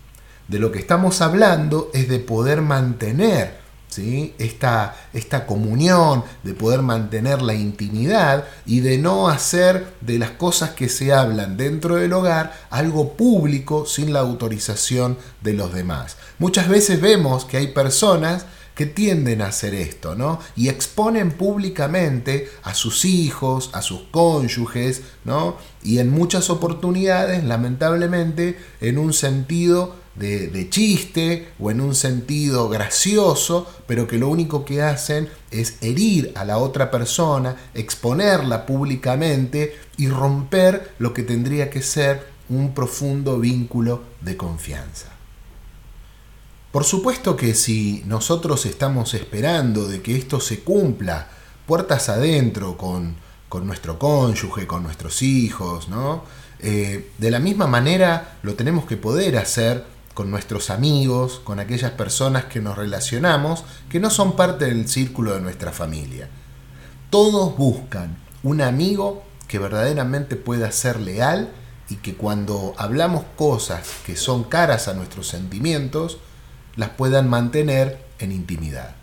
De 0.49 0.59
lo 0.59 0.73
que 0.73 0.79
estamos 0.79 1.21
hablando 1.21 1.91
es 1.93 2.09
de 2.09 2.19
poder 2.19 2.63
mantener 2.63 3.59
¿sí? 3.89 4.35
esta, 4.39 4.97
esta 5.13 5.45
comunión, 5.45 6.25
de 6.45 6.55
poder 6.55 6.81
mantener 6.81 7.43
la 7.43 7.53
intimidad 7.53 8.47
y 8.65 8.81
de 8.81 8.97
no 8.97 9.29
hacer 9.29 9.87
de 10.01 10.19
las 10.19 10.31
cosas 10.31 10.71
que 10.71 10.89
se 10.89 11.13
hablan 11.13 11.59
dentro 11.59 11.97
del 11.97 12.15
hogar 12.15 12.55
algo 12.71 13.19
público 13.19 13.85
sin 13.85 14.15
la 14.15 14.21
autorización 14.21 15.19
de 15.43 15.53
los 15.53 15.75
demás. 15.75 16.17
Muchas 16.39 16.71
veces 16.71 17.03
vemos 17.03 17.45
que 17.45 17.59
hay 17.59 17.67
personas 17.67 18.47
que 18.79 18.87
tienden 18.87 19.43
a 19.43 19.49
hacer 19.49 19.75
esto, 19.75 20.15
¿no? 20.15 20.39
Y 20.55 20.69
exponen 20.69 21.33
públicamente 21.33 22.49
a 22.63 22.75
sus 22.75 23.05
hijos, 23.05 23.71
a 23.73 23.83
sus 23.83 24.03
cónyuges, 24.13 25.03
¿no? 25.25 25.57
Y 25.83 25.99
en 25.99 26.11
muchas 26.11 26.49
oportunidades, 26.49 27.43
lamentablemente, 27.43 28.57
en 28.81 28.99
un 28.99 29.13
sentido 29.13 29.97
de, 30.15 30.47
de, 30.47 30.71
chiste 30.71 31.49
o 31.59 31.73
en 31.73 31.81
un 31.81 31.97
sentido 31.97 32.69
gracioso, 32.69 33.67
pero 33.89 34.07
que 34.07 34.17
lo 34.17 34.29
único 34.29 34.65
que 34.65 34.81
hacen 34.81 35.29
es 35.51 35.79
herir 35.81 36.31
a 36.37 36.45
la 36.45 36.59
otra 36.59 36.89
persona, 36.93 37.57
exponerla 37.75 38.65
públicamente 38.65 39.77
y 39.97 40.07
romper 40.07 40.93
lo 41.01 41.13
que 41.13 41.25
tendría 41.25 41.69
que 41.69 41.83
ser 41.83 42.29
un 42.49 42.75
profundo 42.75 43.41
vínculo 43.41 44.05
de 44.21 44.37
confianza. 44.37 45.18
Por 46.73 46.85
supuesto 46.85 47.37
que 47.37 47.55
si 47.55 48.03
nosotros 48.07 48.67
estamos 48.67 49.15
esperando 49.15 49.89
de 49.89 50.03
que 50.03 50.17
esto 50.17 50.39
se 50.39 50.61
cumpla 50.61 51.29
puertas 51.67 52.09
adentro 52.09 52.77
con, 52.77 53.17
con 53.49 53.67
nuestro 53.67 53.99
cónyuge, 53.99 54.67
con 54.67 54.83
nuestros 54.83 55.23
hijos, 55.23 55.89
¿no? 55.89 56.25
Eh, 56.61 57.13
de 57.19 57.31
la 57.31 57.39
misma 57.39 57.67
manera 57.67 58.39
lo 58.43 58.55
tenemos 58.55 58.85
que 58.85 58.97
poder 58.97 59.39
hacer 59.39 59.85
con 60.13 60.31
nuestros 60.31 60.71
amigos, 60.71 61.41
con 61.45 61.61
aquellas 61.61 61.93
personas 61.93 62.47
que 62.47 62.61
nos 62.61 62.77
relacionamos, 62.77 63.65
que 63.89 64.01
no 64.01 64.11
son 64.11 64.35
parte 64.35 64.65
del 64.67 64.89
círculo 64.89 65.35
de 65.35 65.41
nuestra 65.41 65.73
familia. 65.73 66.29
Todos 67.09 67.57
buscan 67.57 68.17
un 68.43 68.61
amigo 68.61 69.23
que 69.47 69.59
verdaderamente 69.59 70.37
pueda 70.37 70.71
ser 70.73 71.01
leal 71.01 71.51
y 71.89 71.97
que 71.97 72.15
cuando 72.15 72.75
hablamos 72.77 73.25
cosas 73.37 73.89
que 74.05 74.17
son 74.17 74.45
caras 74.45 74.89
a 74.89 74.95
nuestros 74.95 75.29
sentimientos, 75.29 76.19
las 76.79 76.91
puedan 76.91 77.29
mantener 77.29 77.99
en 78.21 78.33
intimidad. 78.33 78.95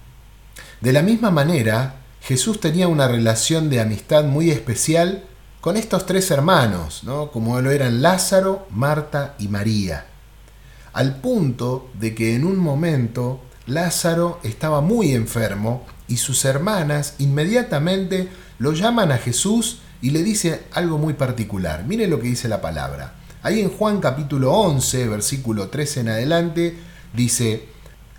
De 0.81 0.93
la 0.93 1.03
misma 1.03 1.29
manera, 1.29 1.97
Jesús 2.21 2.59
tenía 2.59 2.87
una 2.87 3.07
relación 3.07 3.69
de 3.69 3.81
amistad 3.81 4.23
muy 4.23 4.49
especial 4.49 5.25
con 5.59 5.75
estos 5.75 6.05
tres 6.05 6.31
hermanos, 6.31 7.03
¿no? 7.03 7.31
como 7.31 7.59
lo 7.59 7.71
eran 7.71 8.01
Lázaro, 8.01 8.65
Marta 8.71 9.35
y 9.39 9.49
María, 9.49 10.05
al 10.93 11.17
punto 11.17 11.89
de 11.99 12.15
que 12.15 12.35
en 12.35 12.45
un 12.45 12.57
momento 12.57 13.41
Lázaro 13.67 14.39
estaba 14.43 14.79
muy 14.79 15.11
enfermo 15.11 15.85
y 16.07 16.17
sus 16.17 16.45
hermanas 16.45 17.15
inmediatamente 17.19 18.29
lo 18.57 18.71
llaman 18.71 19.11
a 19.11 19.17
Jesús 19.17 19.79
y 20.01 20.11
le 20.11 20.23
dice 20.23 20.63
algo 20.71 20.97
muy 20.97 21.15
particular. 21.15 21.83
Mire 21.85 22.07
lo 22.07 22.21
que 22.21 22.27
dice 22.27 22.47
la 22.47 22.61
palabra. 22.61 23.15
Ahí 23.43 23.59
en 23.59 23.69
Juan 23.69 23.99
capítulo 23.99 24.53
11, 24.53 25.09
versículo 25.09 25.67
13 25.67 25.99
en 25.99 26.09
adelante, 26.09 26.77
dice, 27.15 27.69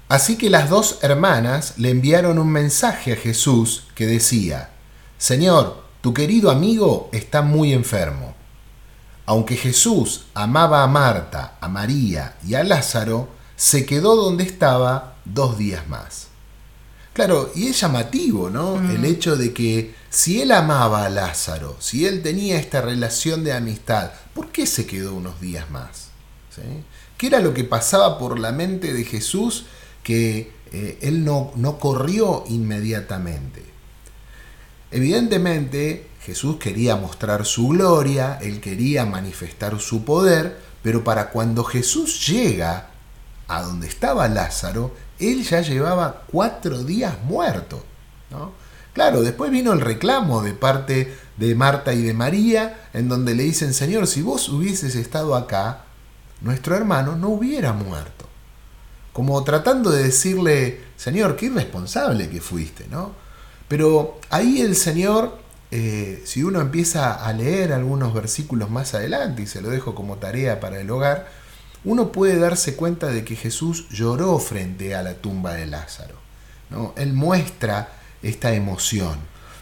Así 0.09 0.39
que 0.39 0.51
las 0.51 0.71
dos 0.71 0.99
hermanas 1.03 1.75
le 1.79 1.91
enviaron 1.91 2.39
un 2.39 2.49
mensaje 2.49 3.13
a 3.13 3.17
Jesús 3.17 3.85
que 3.97 4.07
decía, 4.07 4.71
Señor, 5.19 5.83
tu 6.01 6.15
querido 6.15 6.51
amigo 6.51 7.11
está 7.13 7.43
muy 7.43 7.73
enfermo. 7.73 8.35
Aunque 9.25 9.57
Jesús 9.57 10.27
amaba 10.35 10.85
a 10.85 10.87
Marta, 10.87 11.57
a 11.61 11.69
María 11.69 12.37
y 12.47 12.55
a 12.55 12.63
Lázaro, 12.63 13.29
se 13.57 13.85
quedó 13.85 14.15
donde 14.15 14.45
estaba 14.45 15.17
dos 15.25 15.59
días 15.59 15.89
más. 15.89 16.29
Claro, 17.13 17.51
y 17.57 17.67
es 17.67 17.81
llamativo, 17.81 18.51
¿no? 18.51 18.77
El 18.93 19.05
hecho 19.05 19.35
de 19.37 19.53
que 19.53 19.95
si 20.11 20.43
él 20.43 20.53
amaba 20.53 21.05
a 21.05 21.09
Lázaro, 21.09 21.77
si 21.81 22.07
él 22.07 22.23
tenía 22.23 22.61
esta 22.61 22.83
relación 22.83 23.43
de 23.43 23.55
amistad, 23.55 24.13
¿por 24.35 24.53
qué 24.53 24.67
se 24.67 24.87
quedó 24.87 25.15
unos 25.15 25.41
días 25.41 25.69
más? 25.71 26.11
¿Qué 27.17 27.29
era 27.29 27.41
lo 27.41 27.55
que 27.55 27.65
pasaba 27.65 28.19
por 28.19 28.39
la 28.39 28.53
mente 28.53 28.93
de 28.93 29.05
Jesús 29.05 29.67
que 30.03 30.53
eh, 30.73 30.99
él 31.01 31.25
no, 31.25 31.53
no 31.57 31.79
corrió 31.79 32.45
inmediatamente? 32.49 33.65
Evidentemente, 34.91 36.09
Jesús 36.21 36.57
quería 36.57 36.97
mostrar 36.97 37.45
su 37.47 37.69
gloria, 37.69 38.39
él 38.43 38.61
quería 38.61 39.07
manifestar 39.07 39.79
su 39.81 40.05
poder, 40.05 40.59
pero 40.83 41.05
para 41.05 41.31
cuando 41.31 41.65
Jesús 41.65 42.27
llega 42.27 42.91
a 43.49 43.63
donde 43.63 43.87
estaba 43.87 44.29
Lázaro, 44.29 44.93
él 45.19 45.43
ya 45.43 45.61
llevaba 45.63 46.23
cuatro 46.31 46.85
días 46.85 47.15
muerto. 47.25 47.83
¿no? 48.31 48.53
Claro, 48.93 49.23
después 49.23 49.51
vino 49.51 49.73
el 49.73 49.81
reclamo 49.81 50.43
de 50.43 50.53
parte 50.53 51.17
de 51.37 51.55
Marta 51.55 51.95
y 51.95 52.03
de 52.03 52.15
María, 52.15 52.89
en 52.93 53.09
donde 53.09 53.35
le 53.35 53.45
dicen, 53.45 53.75
Señor, 53.75 54.07
si 54.07 54.23
vos 54.23 54.49
hubieses 54.49 54.95
estado 54.95 55.35
acá, 55.35 55.86
nuestro 56.41 56.77
hermano 56.77 57.17
no 57.17 57.29
hubiera 57.29 57.73
muerto. 57.73 58.27
Como 59.13 59.43
tratando 59.45 59.91
de 59.91 60.05
decirle, 60.05 60.81
Señor, 60.97 61.37
qué 61.37 61.47
irresponsable 61.47 62.29
que 62.29 62.41
fuiste, 62.41 62.87
¿no? 62.91 63.13
Pero 63.69 64.21
ahí 64.31 64.61
el 64.61 64.77
Señor, 64.77 65.39
eh, 65.71 66.23
si 66.25 66.43
uno 66.43 66.61
empieza 66.61 67.15
a 67.15 67.33
leer 67.33 67.73
algunos 67.73 68.13
versículos 68.15 68.71
más 68.71 68.95
adelante, 68.95 69.43
y 69.43 69.47
se 69.47 69.63
lo 69.63 69.71
dejo 69.71 69.95
como 69.95 70.17
tarea 70.17 70.61
para 70.61 70.81
el 70.81 70.91
hogar, 70.91 71.29
uno 71.85 72.13
puede 72.13 72.39
darse 72.39 72.77
cuenta 72.77 73.09
de 73.09 73.25
que 73.25 73.37
Jesús 73.37 73.89
lloró 73.91 74.39
frente 74.39 74.95
a 74.95 75.03
la 75.03 75.15
tumba 75.15 75.55
de 75.55 75.67
Lázaro. 75.67 76.17
¿no? 76.71 76.93
Él 76.97 77.13
muestra 77.13 77.89
esta 78.23 78.53
emoción, 78.55 79.19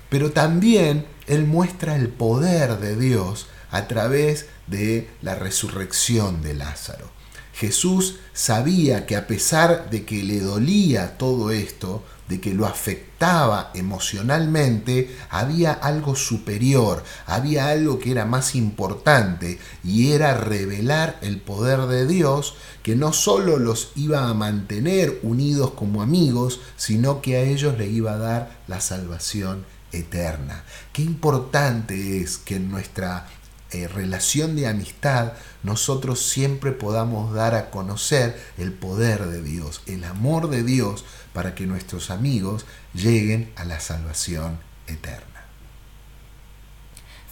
pero 0.09 0.33
también 0.33 1.07
Él 1.27 1.47
muestra 1.47 1.97
el 1.97 2.09
poder 2.09 2.79
de 2.79 2.97
Dios 2.97 3.47
a 3.75 3.89
través 3.89 4.47
de 4.69 5.11
la 5.21 5.35
resurrección 5.35 6.43
de 6.43 6.55
Lázaro. 6.55 7.11
Jesús 7.55 8.21
sabía 8.33 9.05
que 9.05 9.17
a 9.17 9.27
pesar 9.27 9.91
de 9.91 10.05
que 10.05 10.23
le 10.23 10.39
dolía 10.39 11.19
todo 11.19 11.51
esto, 11.51 12.05
de 12.29 12.41
que 12.41 12.55
lo 12.55 12.67
afectaba 12.67 13.73
emocionalmente, 13.75 15.17
había 15.29 15.73
algo 15.73 16.15
superior, 16.15 17.03
había 17.27 17.67
algo 17.67 17.99
que 17.99 18.13
era 18.13 18.25
más 18.25 18.55
importante 18.55 19.59
y 19.83 20.13
era 20.13 20.35
revelar 20.35 21.19
el 21.21 21.41
poder 21.41 21.87
de 21.87 22.07
Dios 22.07 22.55
que 22.85 22.95
no 22.95 23.13
solo 23.13 23.59
los 23.59 23.91
iba 23.97 24.29
a 24.29 24.35
mantener 24.35 25.19
unidos 25.25 25.73
como 25.73 26.01
amigos, 26.01 26.61
sino 26.77 27.21
que 27.21 27.39
a 27.39 27.43
ellos 27.43 27.77
le 27.77 27.89
iba 27.89 28.13
a 28.13 28.19
dar 28.19 28.57
la 28.69 28.81
salvación 28.81 29.67
eterna. 29.91 30.63
Qué 30.93 31.03
importante 31.03 32.21
es 32.21 32.39
que 32.39 32.57
en 32.57 32.71
nuestra 32.71 33.27
eh, 33.71 33.89
relación 33.89 34.57
de 34.57 34.69
amistad 34.69 35.33
nosotros 35.63 36.23
siempre 36.23 36.73
podamos 36.73 37.35
dar 37.35 37.55
a 37.55 37.71
conocer 37.71 38.41
el 38.59 38.73
poder 38.73 39.27
de 39.27 39.43
Dios, 39.43 39.83
el 39.87 40.05
amor 40.05 40.49
de 40.49 40.63
Dios 40.63 41.05
para 41.33 41.55
que 41.55 41.67
nuestros 41.67 42.11
amigos 42.11 42.67
lleguen 42.93 43.53
a 43.57 43.65
la 43.65 43.81
salvación 43.81 44.61
eterna. 44.87 45.35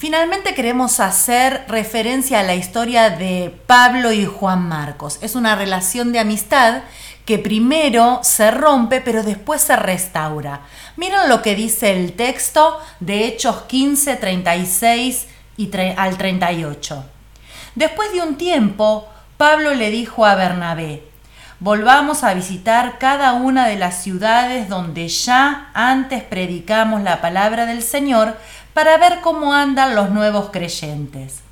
Finalmente 0.03 0.55
queremos 0.55 0.99
hacer 0.99 1.65
referencia 1.69 2.41
a 2.41 2.43
la 2.43 2.57
historia 2.57 3.11
de 3.11 3.57
Pablo 3.69 4.11
y 4.11 4.27
Juan 4.27 4.67
Marcos. 4.67 5.21
Es 5.23 5.37
una 5.37 5.55
relación 5.55 6.11
de 6.11 6.19
amistad 6.19 6.83
que 7.25 7.39
primero 7.39 8.19
se 8.25 8.51
rompe 8.51 9.01
pero 9.01 9.23
después 9.23 9.63
se 9.63 9.77
restaura. 9.77 10.63
Miren 10.97 11.29
lo 11.29 11.41
que 11.41 11.55
dice 11.55 11.93
el 11.93 12.15
texto 12.15 12.81
de 12.99 13.29
Hechos 13.29 13.63
15, 13.69 14.17
36 14.17 15.27
y 15.57 15.71
al 15.97 16.17
38. 16.17 17.05
Después 17.75 18.13
de 18.13 18.21
un 18.21 18.37
tiempo, 18.37 19.09
Pablo 19.37 19.75
le 19.75 19.91
dijo 19.91 20.25
a 20.27 20.35
Bernabé, 20.35 21.03
volvamos 21.61 22.25
a 22.25 22.35
visitar 22.35 22.99
cada 22.99 23.35
una 23.35 23.67
de 23.67 23.77
las 23.77 24.03
ciudades 24.03 24.69
donde 24.69 25.09
ya 25.09 25.71
antes 25.75 26.23
predicamos 26.23 27.03
la 27.03 27.21
palabra 27.21 27.67
del 27.67 27.83
Señor 27.83 28.37
para 28.75 28.97
ver 28.99 29.21
cómo 29.21 29.55
andan 29.55 29.95
los 29.95 30.11
nuevos 30.11 30.51
creyentes. 30.51 31.43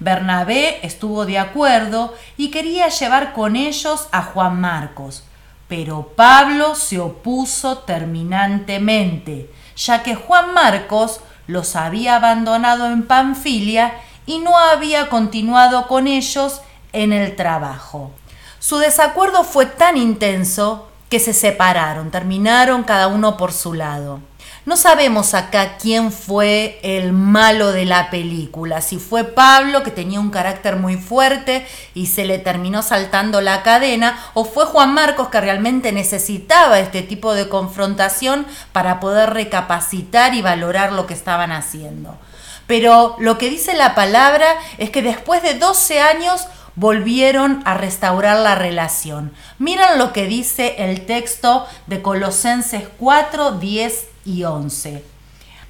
Bernabé 0.00 0.84
estuvo 0.84 1.24
de 1.24 1.38
acuerdo 1.38 2.14
y 2.36 2.50
quería 2.50 2.88
llevar 2.88 3.32
con 3.32 3.56
ellos 3.56 4.08
a 4.12 4.22
Juan 4.22 4.60
Marcos, 4.60 5.24
pero 5.68 6.12
Pablo 6.16 6.74
se 6.74 6.98
opuso 6.98 7.78
terminantemente, 7.78 9.50
ya 9.76 10.02
que 10.02 10.14
Juan 10.14 10.52
Marcos 10.52 11.20
los 11.46 11.76
había 11.76 12.16
abandonado 12.16 12.86
en 12.86 13.06
Panfilia 13.06 13.94
y 14.26 14.38
no 14.38 14.58
había 14.58 15.08
continuado 15.08 15.86
con 15.86 16.06
ellos 16.06 16.60
en 16.92 17.12
el 17.12 17.36
trabajo. 17.36 18.10
Su 18.58 18.78
desacuerdo 18.78 19.44
fue 19.44 19.66
tan 19.66 19.96
intenso 19.96 20.88
que 21.10 21.20
se 21.20 21.34
separaron, 21.34 22.10
terminaron 22.10 22.82
cada 22.82 23.08
uno 23.08 23.36
por 23.36 23.52
su 23.52 23.74
lado. 23.74 24.20
No 24.66 24.78
sabemos 24.78 25.34
acá 25.34 25.76
quién 25.76 26.10
fue 26.10 26.78
el 26.82 27.12
malo 27.12 27.72
de 27.72 27.84
la 27.84 28.08
película, 28.08 28.80
si 28.80 28.96
fue 28.96 29.24
Pablo 29.24 29.82
que 29.82 29.90
tenía 29.90 30.18
un 30.18 30.30
carácter 30.30 30.76
muy 30.76 30.96
fuerte 30.96 31.66
y 31.92 32.06
se 32.06 32.24
le 32.24 32.38
terminó 32.38 32.82
saltando 32.82 33.42
la 33.42 33.62
cadena, 33.62 34.18
o 34.32 34.46
fue 34.46 34.64
Juan 34.64 34.94
Marcos 34.94 35.28
que 35.28 35.42
realmente 35.42 35.92
necesitaba 35.92 36.78
este 36.78 37.02
tipo 37.02 37.34
de 37.34 37.50
confrontación 37.50 38.46
para 38.72 39.00
poder 39.00 39.34
recapacitar 39.34 40.32
y 40.32 40.40
valorar 40.40 40.92
lo 40.92 41.06
que 41.06 41.12
estaban 41.12 41.52
haciendo. 41.52 42.16
Pero 42.66 43.16
lo 43.18 43.36
que 43.36 43.50
dice 43.50 43.74
la 43.74 43.94
palabra 43.94 44.46
es 44.78 44.88
que 44.88 45.02
después 45.02 45.42
de 45.42 45.58
12 45.58 46.00
años 46.00 46.46
volvieron 46.74 47.60
a 47.66 47.74
restaurar 47.74 48.38
la 48.38 48.54
relación. 48.54 49.34
Miren 49.58 49.98
lo 49.98 50.14
que 50.14 50.24
dice 50.24 50.76
el 50.78 51.04
texto 51.04 51.66
de 51.86 52.00
Colosenses 52.00 52.84
4, 52.98 53.52
10 53.52 54.13
y 54.24 54.44
11. 54.44 55.04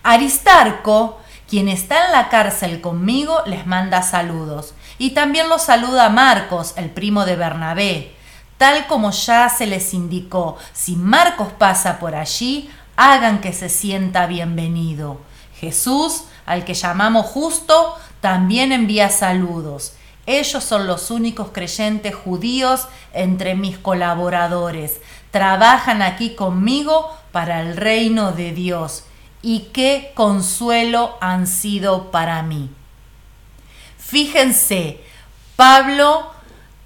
Aristarco, 0.03 1.19
quien 1.49 1.69
está 1.69 2.07
en 2.07 2.13
la 2.13 2.29
cárcel 2.29 2.81
conmigo, 2.81 3.43
les 3.47 3.67
manda 3.67 4.03
saludos. 4.03 4.75
Y 4.99 5.11
también 5.11 5.49
los 5.49 5.63
saluda 5.63 6.09
Marcos, 6.09 6.75
el 6.77 6.91
primo 6.91 7.25
de 7.25 7.37
Bernabé. 7.37 8.15
Tal 8.59 8.87
como 8.87 9.11
ya 9.11 9.49
se 9.49 9.67
les 9.67 9.95
indicó, 9.95 10.57
si 10.73 10.97
Marcos 10.97 11.49
pasa 11.53 11.99
por 11.99 12.15
allí, 12.15 12.71
hagan 12.97 13.41
que 13.41 13.53
se 13.53 13.69
sienta 13.69 14.27
bienvenido. 14.27 15.21
Jesús, 15.59 16.25
al 16.47 16.65
que 16.65 16.75
llamamos 16.75 17.27
justo, 17.27 17.97
también 18.21 18.73
envía 18.73 19.09
saludos. 19.11 19.95
Ellos 20.27 20.65
son 20.65 20.87
los 20.87 21.11
únicos 21.11 21.49
creyentes 21.53 22.15
judíos 22.15 22.89
entre 23.13 23.55
mis 23.55 23.77
colaboradores. 23.77 25.01
Trabajan 25.31 26.01
aquí 26.01 26.35
conmigo 26.35 27.11
para 27.35 27.61
el 27.61 27.77
reino 27.77 28.31
de 28.31 28.53
Dios. 28.53 29.03
Y 29.43 29.71
qué 29.73 30.13
consuelo 30.15 31.19
han 31.21 31.49
sido 31.49 32.13
para 32.13 32.41
mí. 32.45 32.71
Fíjense, 33.99 35.01
Pablo 35.57 36.31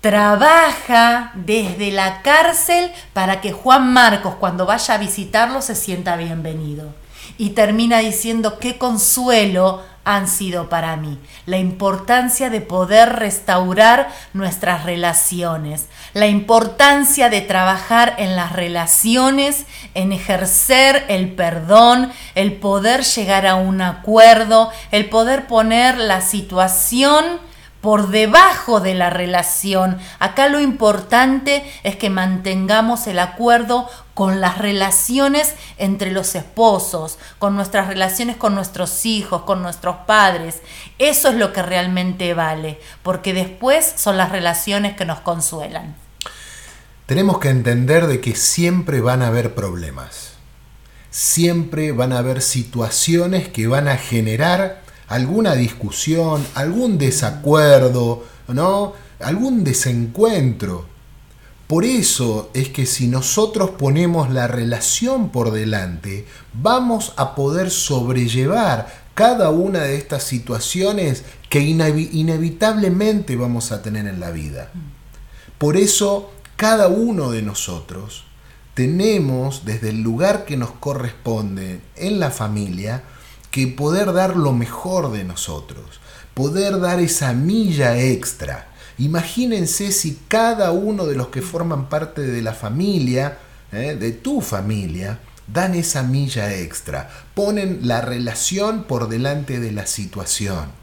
trabaja 0.00 1.32
desde 1.34 1.90
la 1.90 2.22
cárcel 2.22 2.90
para 3.12 3.42
que 3.42 3.52
Juan 3.52 3.92
Marcos 3.92 4.37
cuando 4.37 4.64
vaya 4.64 4.94
a 4.94 4.98
visitarlo 4.98 5.61
se 5.61 5.74
sienta 5.74 6.16
bienvenido. 6.16 6.94
Y 7.37 7.50
termina 7.50 7.98
diciendo 7.98 8.58
qué 8.58 8.78
consuelo 8.78 9.82
han 10.08 10.26
sido 10.26 10.70
para 10.70 10.96
mí. 10.96 11.18
La 11.44 11.58
importancia 11.58 12.48
de 12.48 12.62
poder 12.62 13.16
restaurar 13.16 14.08
nuestras 14.32 14.84
relaciones, 14.84 15.88
la 16.14 16.28
importancia 16.28 17.28
de 17.28 17.42
trabajar 17.42 18.14
en 18.16 18.34
las 18.34 18.52
relaciones, 18.52 19.66
en 19.92 20.12
ejercer 20.12 21.04
el 21.08 21.34
perdón, 21.34 22.10
el 22.34 22.54
poder 22.54 23.02
llegar 23.02 23.46
a 23.46 23.56
un 23.56 23.82
acuerdo, 23.82 24.72
el 24.92 25.10
poder 25.10 25.46
poner 25.46 25.98
la 25.98 26.22
situación 26.22 27.46
por 27.80 28.08
debajo 28.08 28.80
de 28.80 28.94
la 28.94 29.10
relación. 29.10 29.98
Acá 30.18 30.48
lo 30.48 30.60
importante 30.60 31.64
es 31.84 31.96
que 31.96 32.10
mantengamos 32.10 33.06
el 33.06 33.18
acuerdo 33.18 33.88
con 34.14 34.40
las 34.40 34.58
relaciones 34.58 35.54
entre 35.76 36.10
los 36.10 36.34
esposos, 36.34 37.18
con 37.38 37.54
nuestras 37.54 37.86
relaciones 37.86 38.36
con 38.36 38.54
nuestros 38.54 39.06
hijos, 39.06 39.42
con 39.42 39.62
nuestros 39.62 39.94
padres. 40.06 40.56
Eso 40.98 41.28
es 41.28 41.36
lo 41.36 41.52
que 41.52 41.62
realmente 41.62 42.34
vale, 42.34 42.80
porque 43.04 43.32
después 43.32 43.92
son 43.96 44.16
las 44.16 44.32
relaciones 44.32 44.96
que 44.96 45.04
nos 45.04 45.20
consuelan. 45.20 45.94
tenemos 47.06 47.38
que 47.38 47.48
entender 47.48 48.06
de 48.06 48.20
que 48.20 48.34
siempre 48.34 49.00
van 49.00 49.22
a 49.22 49.28
haber 49.28 49.54
problemas. 49.54 50.32
Siempre 51.10 51.92
van 51.92 52.12
a 52.12 52.18
haber 52.18 52.42
situaciones 52.42 53.48
que 53.48 53.66
van 53.66 53.88
a 53.88 53.96
generar 53.96 54.82
alguna 55.08 55.54
discusión, 55.54 56.46
algún 56.54 56.98
desacuerdo, 56.98 58.24
¿no? 58.48 58.92
algún 59.20 59.64
desencuentro. 59.64 60.86
Por 61.66 61.84
eso 61.84 62.50
es 62.54 62.70
que 62.70 62.86
si 62.86 63.08
nosotros 63.08 63.70
ponemos 63.70 64.30
la 64.30 64.46
relación 64.46 65.28
por 65.30 65.50
delante, 65.50 66.26
vamos 66.54 67.12
a 67.16 67.34
poder 67.34 67.70
sobrellevar 67.70 69.08
cada 69.14 69.50
una 69.50 69.80
de 69.80 69.96
estas 69.96 70.22
situaciones 70.22 71.24
que 71.50 71.60
inevitablemente 71.60 73.36
vamos 73.36 73.72
a 73.72 73.82
tener 73.82 74.06
en 74.06 74.20
la 74.20 74.30
vida. 74.30 74.70
Por 75.58 75.76
eso 75.76 76.30
cada 76.56 76.88
uno 76.88 77.30
de 77.30 77.42
nosotros 77.42 78.24
tenemos 78.74 79.64
desde 79.64 79.90
el 79.90 80.02
lugar 80.02 80.44
que 80.44 80.56
nos 80.56 80.70
corresponde 80.70 81.80
en 81.96 82.20
la 82.20 82.30
familia 82.30 83.02
que 83.50 83.66
poder 83.66 84.12
dar 84.12 84.37
lo 84.37 84.52
mejor 84.52 85.12
de 85.12 85.24
nosotros, 85.24 86.00
poder 86.34 86.80
dar 86.80 87.00
esa 87.00 87.32
milla 87.32 87.98
extra. 87.98 88.68
Imagínense 88.98 89.92
si 89.92 90.18
cada 90.28 90.72
uno 90.72 91.06
de 91.06 91.14
los 91.14 91.28
que 91.28 91.42
forman 91.42 91.88
parte 91.88 92.22
de 92.22 92.42
la 92.42 92.52
familia, 92.52 93.38
¿eh? 93.72 93.96
de 93.98 94.12
tu 94.12 94.40
familia, 94.40 95.20
dan 95.46 95.74
esa 95.74 96.02
milla 96.02 96.54
extra, 96.54 97.11
ponen 97.34 97.80
la 97.82 98.00
relación 98.00 98.84
por 98.84 99.08
delante 99.08 99.61
de 99.61 99.72
la 99.72 99.87
situación. 99.87 100.77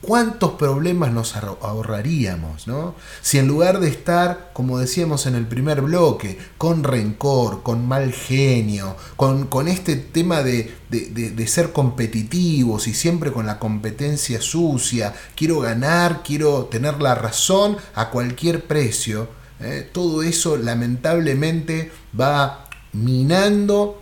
¿Cuántos 0.00 0.52
problemas 0.52 1.12
nos 1.12 1.36
ahorraríamos, 1.36 2.66
no? 2.66 2.94
Si 3.20 3.36
en 3.36 3.46
lugar 3.46 3.80
de 3.80 3.88
estar, 3.88 4.50
como 4.54 4.78
decíamos 4.78 5.26
en 5.26 5.34
el 5.34 5.46
primer 5.46 5.82
bloque, 5.82 6.38
con 6.56 6.84
rencor, 6.84 7.62
con 7.62 7.86
mal 7.86 8.10
genio, 8.12 8.96
con, 9.16 9.46
con 9.48 9.68
este 9.68 9.96
tema 9.96 10.42
de, 10.42 10.74
de, 10.88 11.46
ser 11.46 11.72
competitivos 11.72 12.88
y 12.88 12.94
siempre 12.94 13.30
con 13.30 13.44
la 13.44 13.58
competencia 13.58 14.40
sucia, 14.40 15.12
quiero 15.36 15.60
ganar, 15.60 16.22
quiero 16.22 16.64
tener 16.64 17.02
la 17.02 17.14
razón 17.14 17.76
a 17.94 18.08
cualquier 18.08 18.66
precio, 18.66 19.28
¿eh? 19.60 19.86
todo 19.92 20.22
eso 20.22 20.56
lamentablemente 20.56 21.92
va 22.18 22.68
minando 22.92 24.00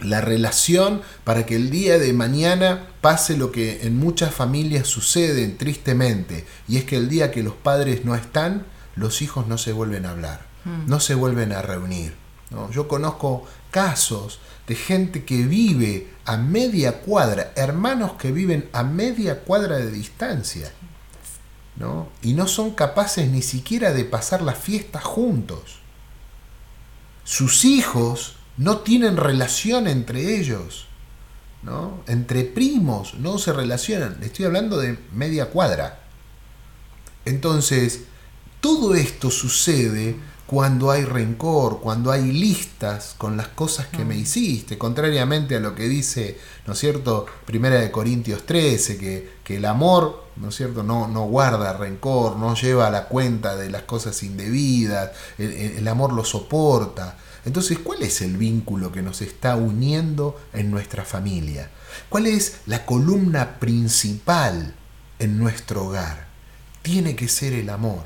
la 0.00 0.20
relación 0.20 1.02
para 1.24 1.46
que 1.46 1.56
el 1.56 1.70
día 1.70 1.98
de 1.98 2.12
mañana 2.12 2.88
pase 3.00 3.36
lo 3.36 3.52
que 3.52 3.86
en 3.86 3.98
muchas 3.98 4.34
familias 4.34 4.86
sucede 4.86 5.48
tristemente, 5.48 6.46
y 6.68 6.76
es 6.76 6.84
que 6.84 6.96
el 6.96 7.08
día 7.08 7.30
que 7.30 7.42
los 7.42 7.54
padres 7.54 8.04
no 8.04 8.14
están, 8.14 8.66
los 8.96 9.22
hijos 9.22 9.46
no 9.46 9.58
se 9.58 9.72
vuelven 9.72 10.06
a 10.06 10.10
hablar, 10.10 10.46
mm. 10.64 10.88
no 10.88 11.00
se 11.00 11.14
vuelven 11.14 11.52
a 11.52 11.62
reunir. 11.62 12.24
Yo 12.70 12.88
conozco 12.88 13.46
casos 13.70 14.38
de 14.66 14.76
gente 14.76 15.24
que 15.24 15.42
vive 15.42 16.08
a 16.24 16.36
media 16.36 17.00
cuadra, 17.00 17.52
hermanos 17.56 18.12
que 18.12 18.32
viven 18.32 18.68
a 18.72 18.82
media 18.82 19.40
cuadra 19.40 19.76
de 19.78 19.90
distancia, 19.90 20.72
¿no? 21.76 22.08
y 22.22 22.34
no 22.34 22.46
son 22.46 22.70
capaces 22.70 23.28
ni 23.28 23.42
siquiera 23.42 23.92
de 23.92 24.04
pasar 24.04 24.42
la 24.42 24.54
fiesta 24.54 25.00
juntos. 25.00 25.80
Sus 27.24 27.64
hijos 27.64 28.36
no 28.56 28.78
tienen 28.78 29.16
relación 29.16 29.86
entre 29.86 30.38
ellos, 30.38 30.86
¿no? 31.62 32.02
Entre 32.06 32.44
primos 32.44 33.14
no 33.14 33.38
se 33.38 33.52
relacionan. 33.52 34.18
Estoy 34.22 34.44
hablando 34.44 34.78
de 34.78 34.98
media 35.12 35.50
cuadra. 35.50 36.00
Entonces, 37.24 38.04
todo 38.60 38.94
esto 38.94 39.30
sucede 39.30 40.16
cuando 40.46 40.90
hay 40.90 41.04
rencor, 41.04 41.80
cuando 41.80 42.12
hay 42.12 42.30
listas 42.30 43.14
con 43.16 43.36
las 43.36 43.48
cosas 43.48 43.86
que 43.86 44.04
me 44.04 44.14
mm. 44.14 44.18
hiciste, 44.18 44.78
contrariamente 44.78 45.56
a 45.56 45.60
lo 45.60 45.74
que 45.74 45.88
dice, 45.88 46.38
¿no 46.66 46.74
es 46.74 46.78
cierto?, 46.78 47.26
Primera 47.46 47.76
de 47.80 47.90
Corintios 47.90 48.44
13, 48.44 48.98
que, 48.98 49.30
que 49.42 49.56
el 49.56 49.64
amor, 49.64 50.24
¿no 50.36 50.50
es 50.50 50.54
cierto?, 50.54 50.82
no, 50.82 51.08
no, 51.08 51.24
guarda 51.24 51.72
rencor, 51.72 52.36
no 52.36 52.54
lleva 52.54 52.88
a 52.88 52.90
la 52.90 53.08
cuenta 53.08 53.56
de 53.56 53.70
las 53.70 53.82
cosas 53.82 54.22
indebidas, 54.22 55.12
el 55.38 55.88
amor 55.88 56.12
lo 56.12 56.24
soporta. 56.24 57.16
Entonces, 57.46 57.78
¿cuál 57.78 58.02
es 58.02 58.20
el 58.22 58.36
vínculo 58.36 58.92
que 58.92 59.02
nos 59.02 59.22
está 59.22 59.56
uniendo 59.56 60.40
en 60.52 60.70
nuestra 60.70 61.04
familia? 61.04 61.70
¿Cuál 62.08 62.26
es 62.26 62.60
la 62.66 62.84
columna 62.86 63.58
principal 63.58 64.74
en 65.18 65.38
nuestro 65.38 65.86
hogar? 65.86 66.26
Tiene 66.82 67.16
que 67.16 67.28
ser 67.28 67.52
el 67.52 67.70
amor. 67.70 68.04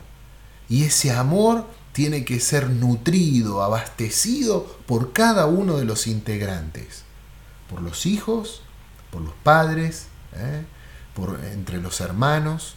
Y 0.69 0.85
ese 0.85 1.13
amor 1.13 1.67
tiene 1.99 2.25
que 2.25 2.39
ser 2.39 2.71
nutrido, 2.71 3.61
abastecido 3.61 4.65
por 4.87 5.13
cada 5.13 5.47
uno 5.47 5.79
de 5.79 5.85
los 5.85 6.07
integrantes. 6.07 7.03
Por 7.69 7.83
los 7.83 8.07
hijos, 8.07 8.63
por 9.11 9.21
los 9.21 9.33
padres, 9.43 10.07
¿eh? 10.37 10.63
por, 11.13 11.41
entre 11.53 11.79
los 11.79 12.01
hermanos. 12.01 12.77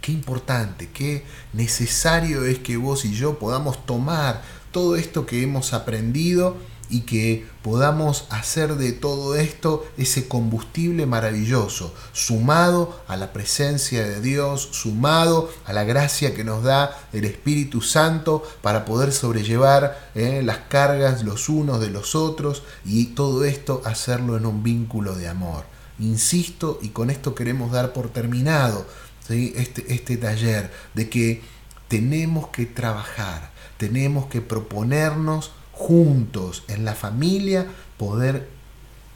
Qué 0.00 0.10
importante, 0.10 0.90
qué 0.92 1.24
necesario 1.52 2.44
es 2.44 2.58
que 2.58 2.76
vos 2.76 3.04
y 3.04 3.14
yo 3.14 3.38
podamos 3.38 3.86
tomar 3.86 4.42
todo 4.72 4.96
esto 4.96 5.26
que 5.26 5.44
hemos 5.44 5.72
aprendido 5.72 6.56
y 6.90 7.02
que 7.02 7.46
podamos 7.62 8.26
hacer 8.30 8.76
de 8.76 8.92
todo 8.92 9.36
esto 9.36 9.86
ese 9.96 10.28
combustible 10.28 11.06
maravilloso, 11.06 11.94
sumado 12.12 13.00
a 13.08 13.16
la 13.16 13.32
presencia 13.32 14.04
de 14.04 14.20
Dios, 14.20 14.68
sumado 14.72 15.50
a 15.64 15.72
la 15.72 15.84
gracia 15.84 16.34
que 16.34 16.44
nos 16.44 16.62
da 16.62 16.96
el 17.12 17.24
Espíritu 17.24 17.80
Santo 17.80 18.42
para 18.62 18.84
poder 18.84 19.12
sobrellevar 19.12 20.10
eh, 20.14 20.42
las 20.44 20.58
cargas 20.68 21.24
los 21.24 21.48
unos 21.48 21.80
de 21.80 21.90
los 21.90 22.14
otros 22.14 22.62
y 22.84 23.06
todo 23.06 23.44
esto 23.44 23.82
hacerlo 23.84 24.36
en 24.36 24.46
un 24.46 24.62
vínculo 24.62 25.14
de 25.14 25.28
amor. 25.28 25.64
Insisto, 25.98 26.78
y 26.82 26.88
con 26.88 27.10
esto 27.10 27.34
queremos 27.34 27.70
dar 27.72 27.92
por 27.92 28.10
terminado 28.10 28.86
este, 29.28 29.94
este 29.94 30.16
taller, 30.16 30.70
de 30.92 31.08
que 31.08 31.42
tenemos 31.88 32.48
que 32.48 32.66
trabajar 32.66 33.54
tenemos 33.76 34.26
que 34.26 34.40
proponernos 34.40 35.52
juntos 35.74 36.64
en 36.68 36.84
la 36.84 36.94
familia 36.94 37.66
poder 37.98 38.48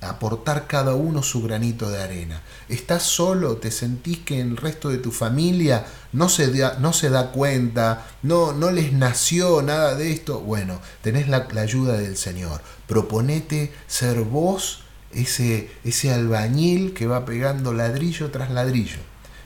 aportar 0.01 0.67
cada 0.67 0.95
uno 0.95 1.23
su 1.23 1.43
granito 1.43 1.91
de 1.91 2.03
arena. 2.03 2.43
¿Estás 2.69 3.03
solo? 3.03 3.57
¿Te 3.57 3.71
sentís 3.71 4.19
que 4.19 4.41
el 4.41 4.57
resto 4.57 4.91
de 4.91 4.99
tu 4.99 5.11
familia 5.11 5.87
no 6.13 6.29
se 6.29 6.53
da, 6.53 6.79
no 6.79 6.93
se 6.93 7.11
da 7.11 7.33
cuenta? 7.33 8.07
No, 8.23 8.53
no 8.53 8.71
les 8.71 8.93
nació 8.93 9.63
nada 9.63 9.95
de 9.95 10.13
esto? 10.13 10.41
Bueno, 10.41 10.81
tenés 11.03 11.29
la, 11.29 11.49
ayuda 11.57 11.99
del 11.99 12.17
Señor. 12.17 12.61
Proponete 12.87 13.73
ser 13.87 14.21
vos 14.21 14.83
ese, 15.13 15.71
ese 15.85 16.13
albañil 16.13 16.95
que 16.95 17.07
va 17.07 17.25
pegando 17.25 17.73
ladrillo 17.73 18.31
tras 18.31 18.51
ladrillo. 18.51 18.99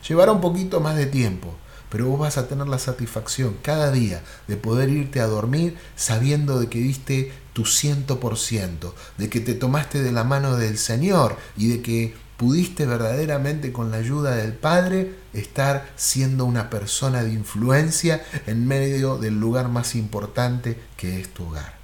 Llevará 0.06 0.32
un 0.32 0.40
poquito 0.40 0.80
más 0.80 0.96
de 0.96 1.06
tiempo, 1.06 1.54
pero 1.92 2.06
vos 2.06 2.18
vas 2.18 2.38
a 2.38 2.48
tener 2.48 2.68
la 2.68 2.78
satisfacción 2.78 3.58
cada 3.60 3.92
día 3.92 4.22
de 4.48 4.56
poder 4.56 4.88
irte 4.88 5.20
a 5.20 5.26
dormir 5.26 5.76
sabiendo 5.94 6.58
de 6.58 6.70
que 6.70 6.78
diste 6.78 7.32
tu 7.52 7.66
ciento 7.66 8.18
por 8.18 8.38
ciento, 8.38 8.94
de 9.18 9.28
que 9.28 9.40
te 9.40 9.52
tomaste 9.52 10.02
de 10.02 10.10
la 10.10 10.24
mano 10.24 10.56
del 10.56 10.78
Señor 10.78 11.36
y 11.54 11.68
de 11.68 11.82
que 11.82 12.14
pudiste 12.38 12.86
verdaderamente 12.86 13.72
con 13.72 13.90
la 13.90 13.98
ayuda 13.98 14.34
del 14.36 14.54
Padre 14.54 15.16
estar 15.34 15.86
siendo 15.94 16.46
una 16.46 16.70
persona 16.70 17.22
de 17.24 17.34
influencia 17.34 18.24
en 18.46 18.66
medio 18.66 19.18
del 19.18 19.38
lugar 19.38 19.68
más 19.68 19.94
importante 19.94 20.78
que 20.96 21.20
es 21.20 21.28
tu 21.28 21.44
hogar. 21.44 21.74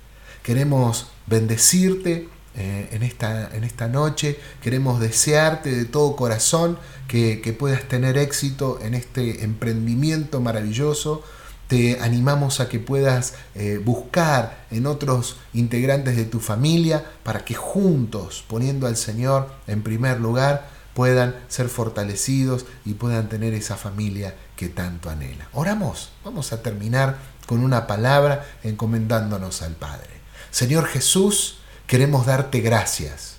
Queremos 0.42 1.09
bendecirte 1.27 2.31
eh, 2.56 2.88
en, 2.92 3.02
esta, 3.02 3.54
en 3.54 3.64
esta 3.64 3.88
noche, 3.88 4.38
queremos 4.62 5.00
desearte 5.00 5.74
de 5.74 5.84
todo 5.84 6.16
corazón 6.16 6.78
que, 7.06 7.56
puedas 7.58 7.82
tener 7.84 8.18
éxito 8.18 8.78
en 8.82 8.94
este 8.94 9.44
emprendimiento 9.44 10.40
maravilloso. 10.40 11.22
Te 11.68 12.00
animamos 12.00 12.61
a 12.61 12.68
que 12.68 12.78
puedas 12.78 13.34
eh, 13.54 13.80
buscar 13.84 14.66
en 14.70 14.87
otros 14.87 15.37
integrantes 15.52 16.16
de 16.16 16.24
tu 16.24 16.40
familia 16.40 17.04
para 17.22 17.44
que 17.44 17.54
juntos, 17.54 18.44
poniendo 18.48 18.87
al 18.87 18.96
Señor 18.96 19.50
en 19.66 19.82
primer 19.82 20.20
lugar, 20.20 20.68
puedan 20.94 21.37
ser 21.48 21.68
fortalecidos 21.68 22.66
y 22.84 22.94
puedan 22.94 23.28
tener 23.28 23.54
esa 23.54 23.76
familia 23.76 24.34
que 24.56 24.68
tanto 24.68 25.11
anhela. 25.11 25.48
Oramos, 25.52 26.11
vamos 26.24 26.52
a 26.52 26.62
terminar 26.62 27.18
con 27.46 27.62
una 27.62 27.87
palabra 27.87 28.44
encomendándonos 28.64 29.62
al 29.62 29.74
Padre. 29.74 30.11
Señor 30.50 30.87
Jesús, 30.87 31.58
queremos 31.88 32.27
darte 32.27 32.61
gracias 32.61 33.38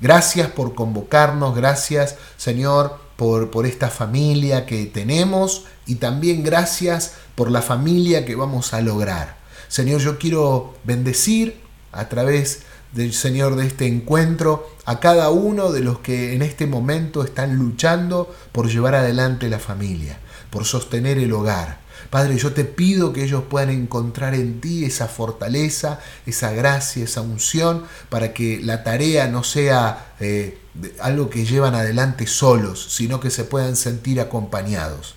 Gracias 0.00 0.48
por 0.48 0.74
convocarnos, 0.74 1.56
gracias 1.56 2.16
Señor 2.36 3.00
por, 3.16 3.50
por 3.50 3.66
esta 3.66 3.90
familia 3.90 4.64
que 4.64 4.86
tenemos 4.86 5.64
y 5.86 5.96
también 5.96 6.44
gracias 6.44 7.14
por 7.34 7.50
la 7.50 7.62
familia 7.62 8.24
que 8.24 8.36
vamos 8.36 8.74
a 8.74 8.80
lograr. 8.80 9.38
Señor, 9.66 10.00
yo 10.00 10.18
quiero 10.18 10.74
bendecir 10.84 11.60
a 11.90 12.08
través 12.08 12.60
del 12.92 13.12
Señor 13.12 13.56
de 13.56 13.66
este 13.66 13.86
encuentro 13.86 14.70
a 14.84 15.00
cada 15.00 15.30
uno 15.30 15.72
de 15.72 15.80
los 15.80 15.98
que 15.98 16.34
en 16.34 16.42
este 16.42 16.66
momento 16.66 17.24
están 17.24 17.56
luchando 17.56 18.32
por 18.52 18.68
llevar 18.68 18.94
adelante 18.94 19.48
la 19.48 19.58
familia, 19.58 20.20
por 20.50 20.64
sostener 20.64 21.18
el 21.18 21.32
hogar. 21.32 21.80
Padre, 22.10 22.38
yo 22.38 22.52
te 22.52 22.64
pido 22.64 23.12
que 23.12 23.24
ellos 23.24 23.44
puedan 23.50 23.70
encontrar 23.70 24.34
en 24.34 24.60
ti 24.60 24.84
esa 24.84 25.08
fortaleza, 25.08 26.00
esa 26.24 26.52
gracia, 26.52 27.04
esa 27.04 27.20
unción, 27.20 27.84
para 28.08 28.32
que 28.32 28.60
la 28.62 28.82
tarea 28.82 29.28
no 29.28 29.44
sea 29.44 30.14
eh, 30.20 30.58
algo 31.00 31.28
que 31.28 31.44
llevan 31.44 31.74
adelante 31.74 32.26
solos, 32.26 32.86
sino 32.90 33.20
que 33.20 33.30
se 33.30 33.44
puedan 33.44 33.76
sentir 33.76 34.20
acompañados. 34.20 35.16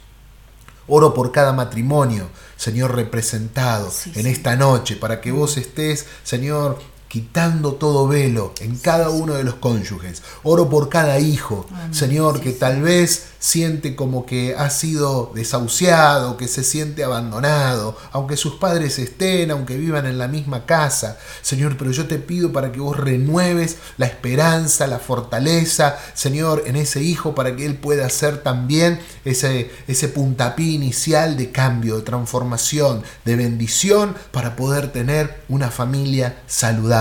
Oro 0.88 1.14
por 1.14 1.32
cada 1.32 1.54
matrimonio, 1.54 2.28
Señor, 2.58 2.96
representado 2.96 3.90
en 4.16 4.28
esta 4.28 4.58
noche, 4.58 4.98
para 4.98 5.22
que 5.22 5.32
vos 5.32 5.56
estés, 5.56 6.08
Señor, 6.24 6.80
quitando 7.12 7.74
todo 7.74 8.08
velo 8.08 8.54
en 8.62 8.78
cada 8.78 9.10
uno 9.10 9.34
de 9.34 9.44
los 9.44 9.56
cónyuges. 9.56 10.24
Oro 10.44 10.70
por 10.70 10.88
cada 10.88 11.20
hijo, 11.20 11.68
Señor, 11.92 12.40
que 12.40 12.54
tal 12.54 12.82
vez 12.82 13.32
siente 13.38 13.98
como 13.98 14.26
que 14.26 14.56
ha 14.56 14.70
sido 14.70 15.32
desahuciado, 15.36 16.38
que 16.38 16.48
se 16.48 16.64
siente 16.64 17.04
abandonado, 17.04 17.98
aunque 18.14 18.38
sus 18.38 18.54
padres 18.56 18.98
estén, 18.98 19.52
aunque 19.52 19.76
vivan 19.76 20.06
en 20.06 20.20
la 20.20 20.30
misma 20.30 20.66
casa. 20.66 21.18
Señor, 21.42 21.76
pero 21.76 21.92
yo 21.92 22.08
te 22.08 22.18
pido 22.18 22.54
para 22.54 22.72
que 22.72 22.80
vos 22.80 22.96
renueves 22.96 23.78
la 23.98 24.06
esperanza, 24.06 24.88
la 24.88 25.00
fortaleza, 25.00 25.98
Señor, 26.14 26.64
en 26.66 26.78
ese 26.78 27.04
hijo, 27.04 27.36
para 27.36 27.58
que 27.58 27.66
él 27.66 27.76
pueda 27.76 28.08
ser 28.10 28.42
también 28.42 29.02
ese, 29.26 29.70
ese 29.88 30.08
puntapié 30.08 30.68
inicial 30.68 31.36
de 31.36 31.52
cambio, 31.52 31.98
de 31.98 32.04
transformación, 32.04 33.04
de 33.26 33.36
bendición, 33.36 34.16
para 34.32 34.56
poder 34.56 34.94
tener 34.94 35.42
una 35.50 35.72
familia 35.72 36.42
saludable. 36.48 37.01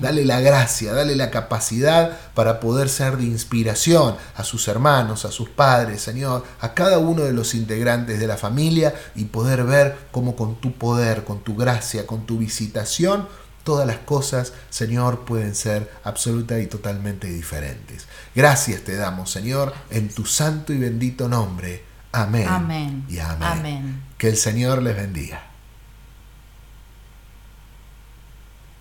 Dale 0.00 0.24
la 0.24 0.40
gracia, 0.40 0.92
dale 0.92 1.16
la 1.16 1.30
capacidad 1.30 2.16
para 2.34 2.60
poder 2.60 2.88
ser 2.88 3.16
de 3.16 3.24
inspiración 3.24 4.16
a 4.34 4.44
sus 4.44 4.68
hermanos, 4.68 5.24
a 5.24 5.30
sus 5.30 5.48
padres 5.48 5.96
Señor, 6.06 6.44
a 6.60 6.74
cada 6.74 6.98
uno 6.98 7.24
de 7.24 7.32
los 7.32 7.54
integrantes 7.54 8.18
de 8.20 8.26
la 8.26 8.36
familia 8.36 8.94
y 9.14 9.24
poder 9.24 9.64
ver 9.64 9.96
cómo 10.12 10.36
con 10.36 10.56
tu 10.56 10.72
poder, 10.72 11.24
con 11.24 11.40
tu 11.40 11.56
gracia, 11.56 12.06
con 12.06 12.26
tu 12.26 12.38
visitación, 12.38 13.28
todas 13.64 13.86
las 13.86 13.98
cosas, 13.98 14.52
Señor, 14.70 15.24
pueden 15.24 15.54
ser 15.54 15.90
absoluta 16.04 16.58
y 16.60 16.66
totalmente 16.66 17.26
diferentes. 17.26 18.06
Gracias 18.34 18.82
te 18.82 18.96
damos, 18.96 19.30
Señor, 19.30 19.74
en 19.90 20.08
tu 20.08 20.24
santo 20.24 20.72
y 20.72 20.78
bendito 20.78 21.28
nombre. 21.28 21.84
Amén. 22.12 22.46
Amén. 22.48 23.04
Y 23.08 23.18
amén. 23.18 23.42
amén. 23.42 24.02
Que 24.16 24.28
el 24.28 24.36
Señor 24.36 24.82
les 24.82 24.96
bendiga. 24.96 25.55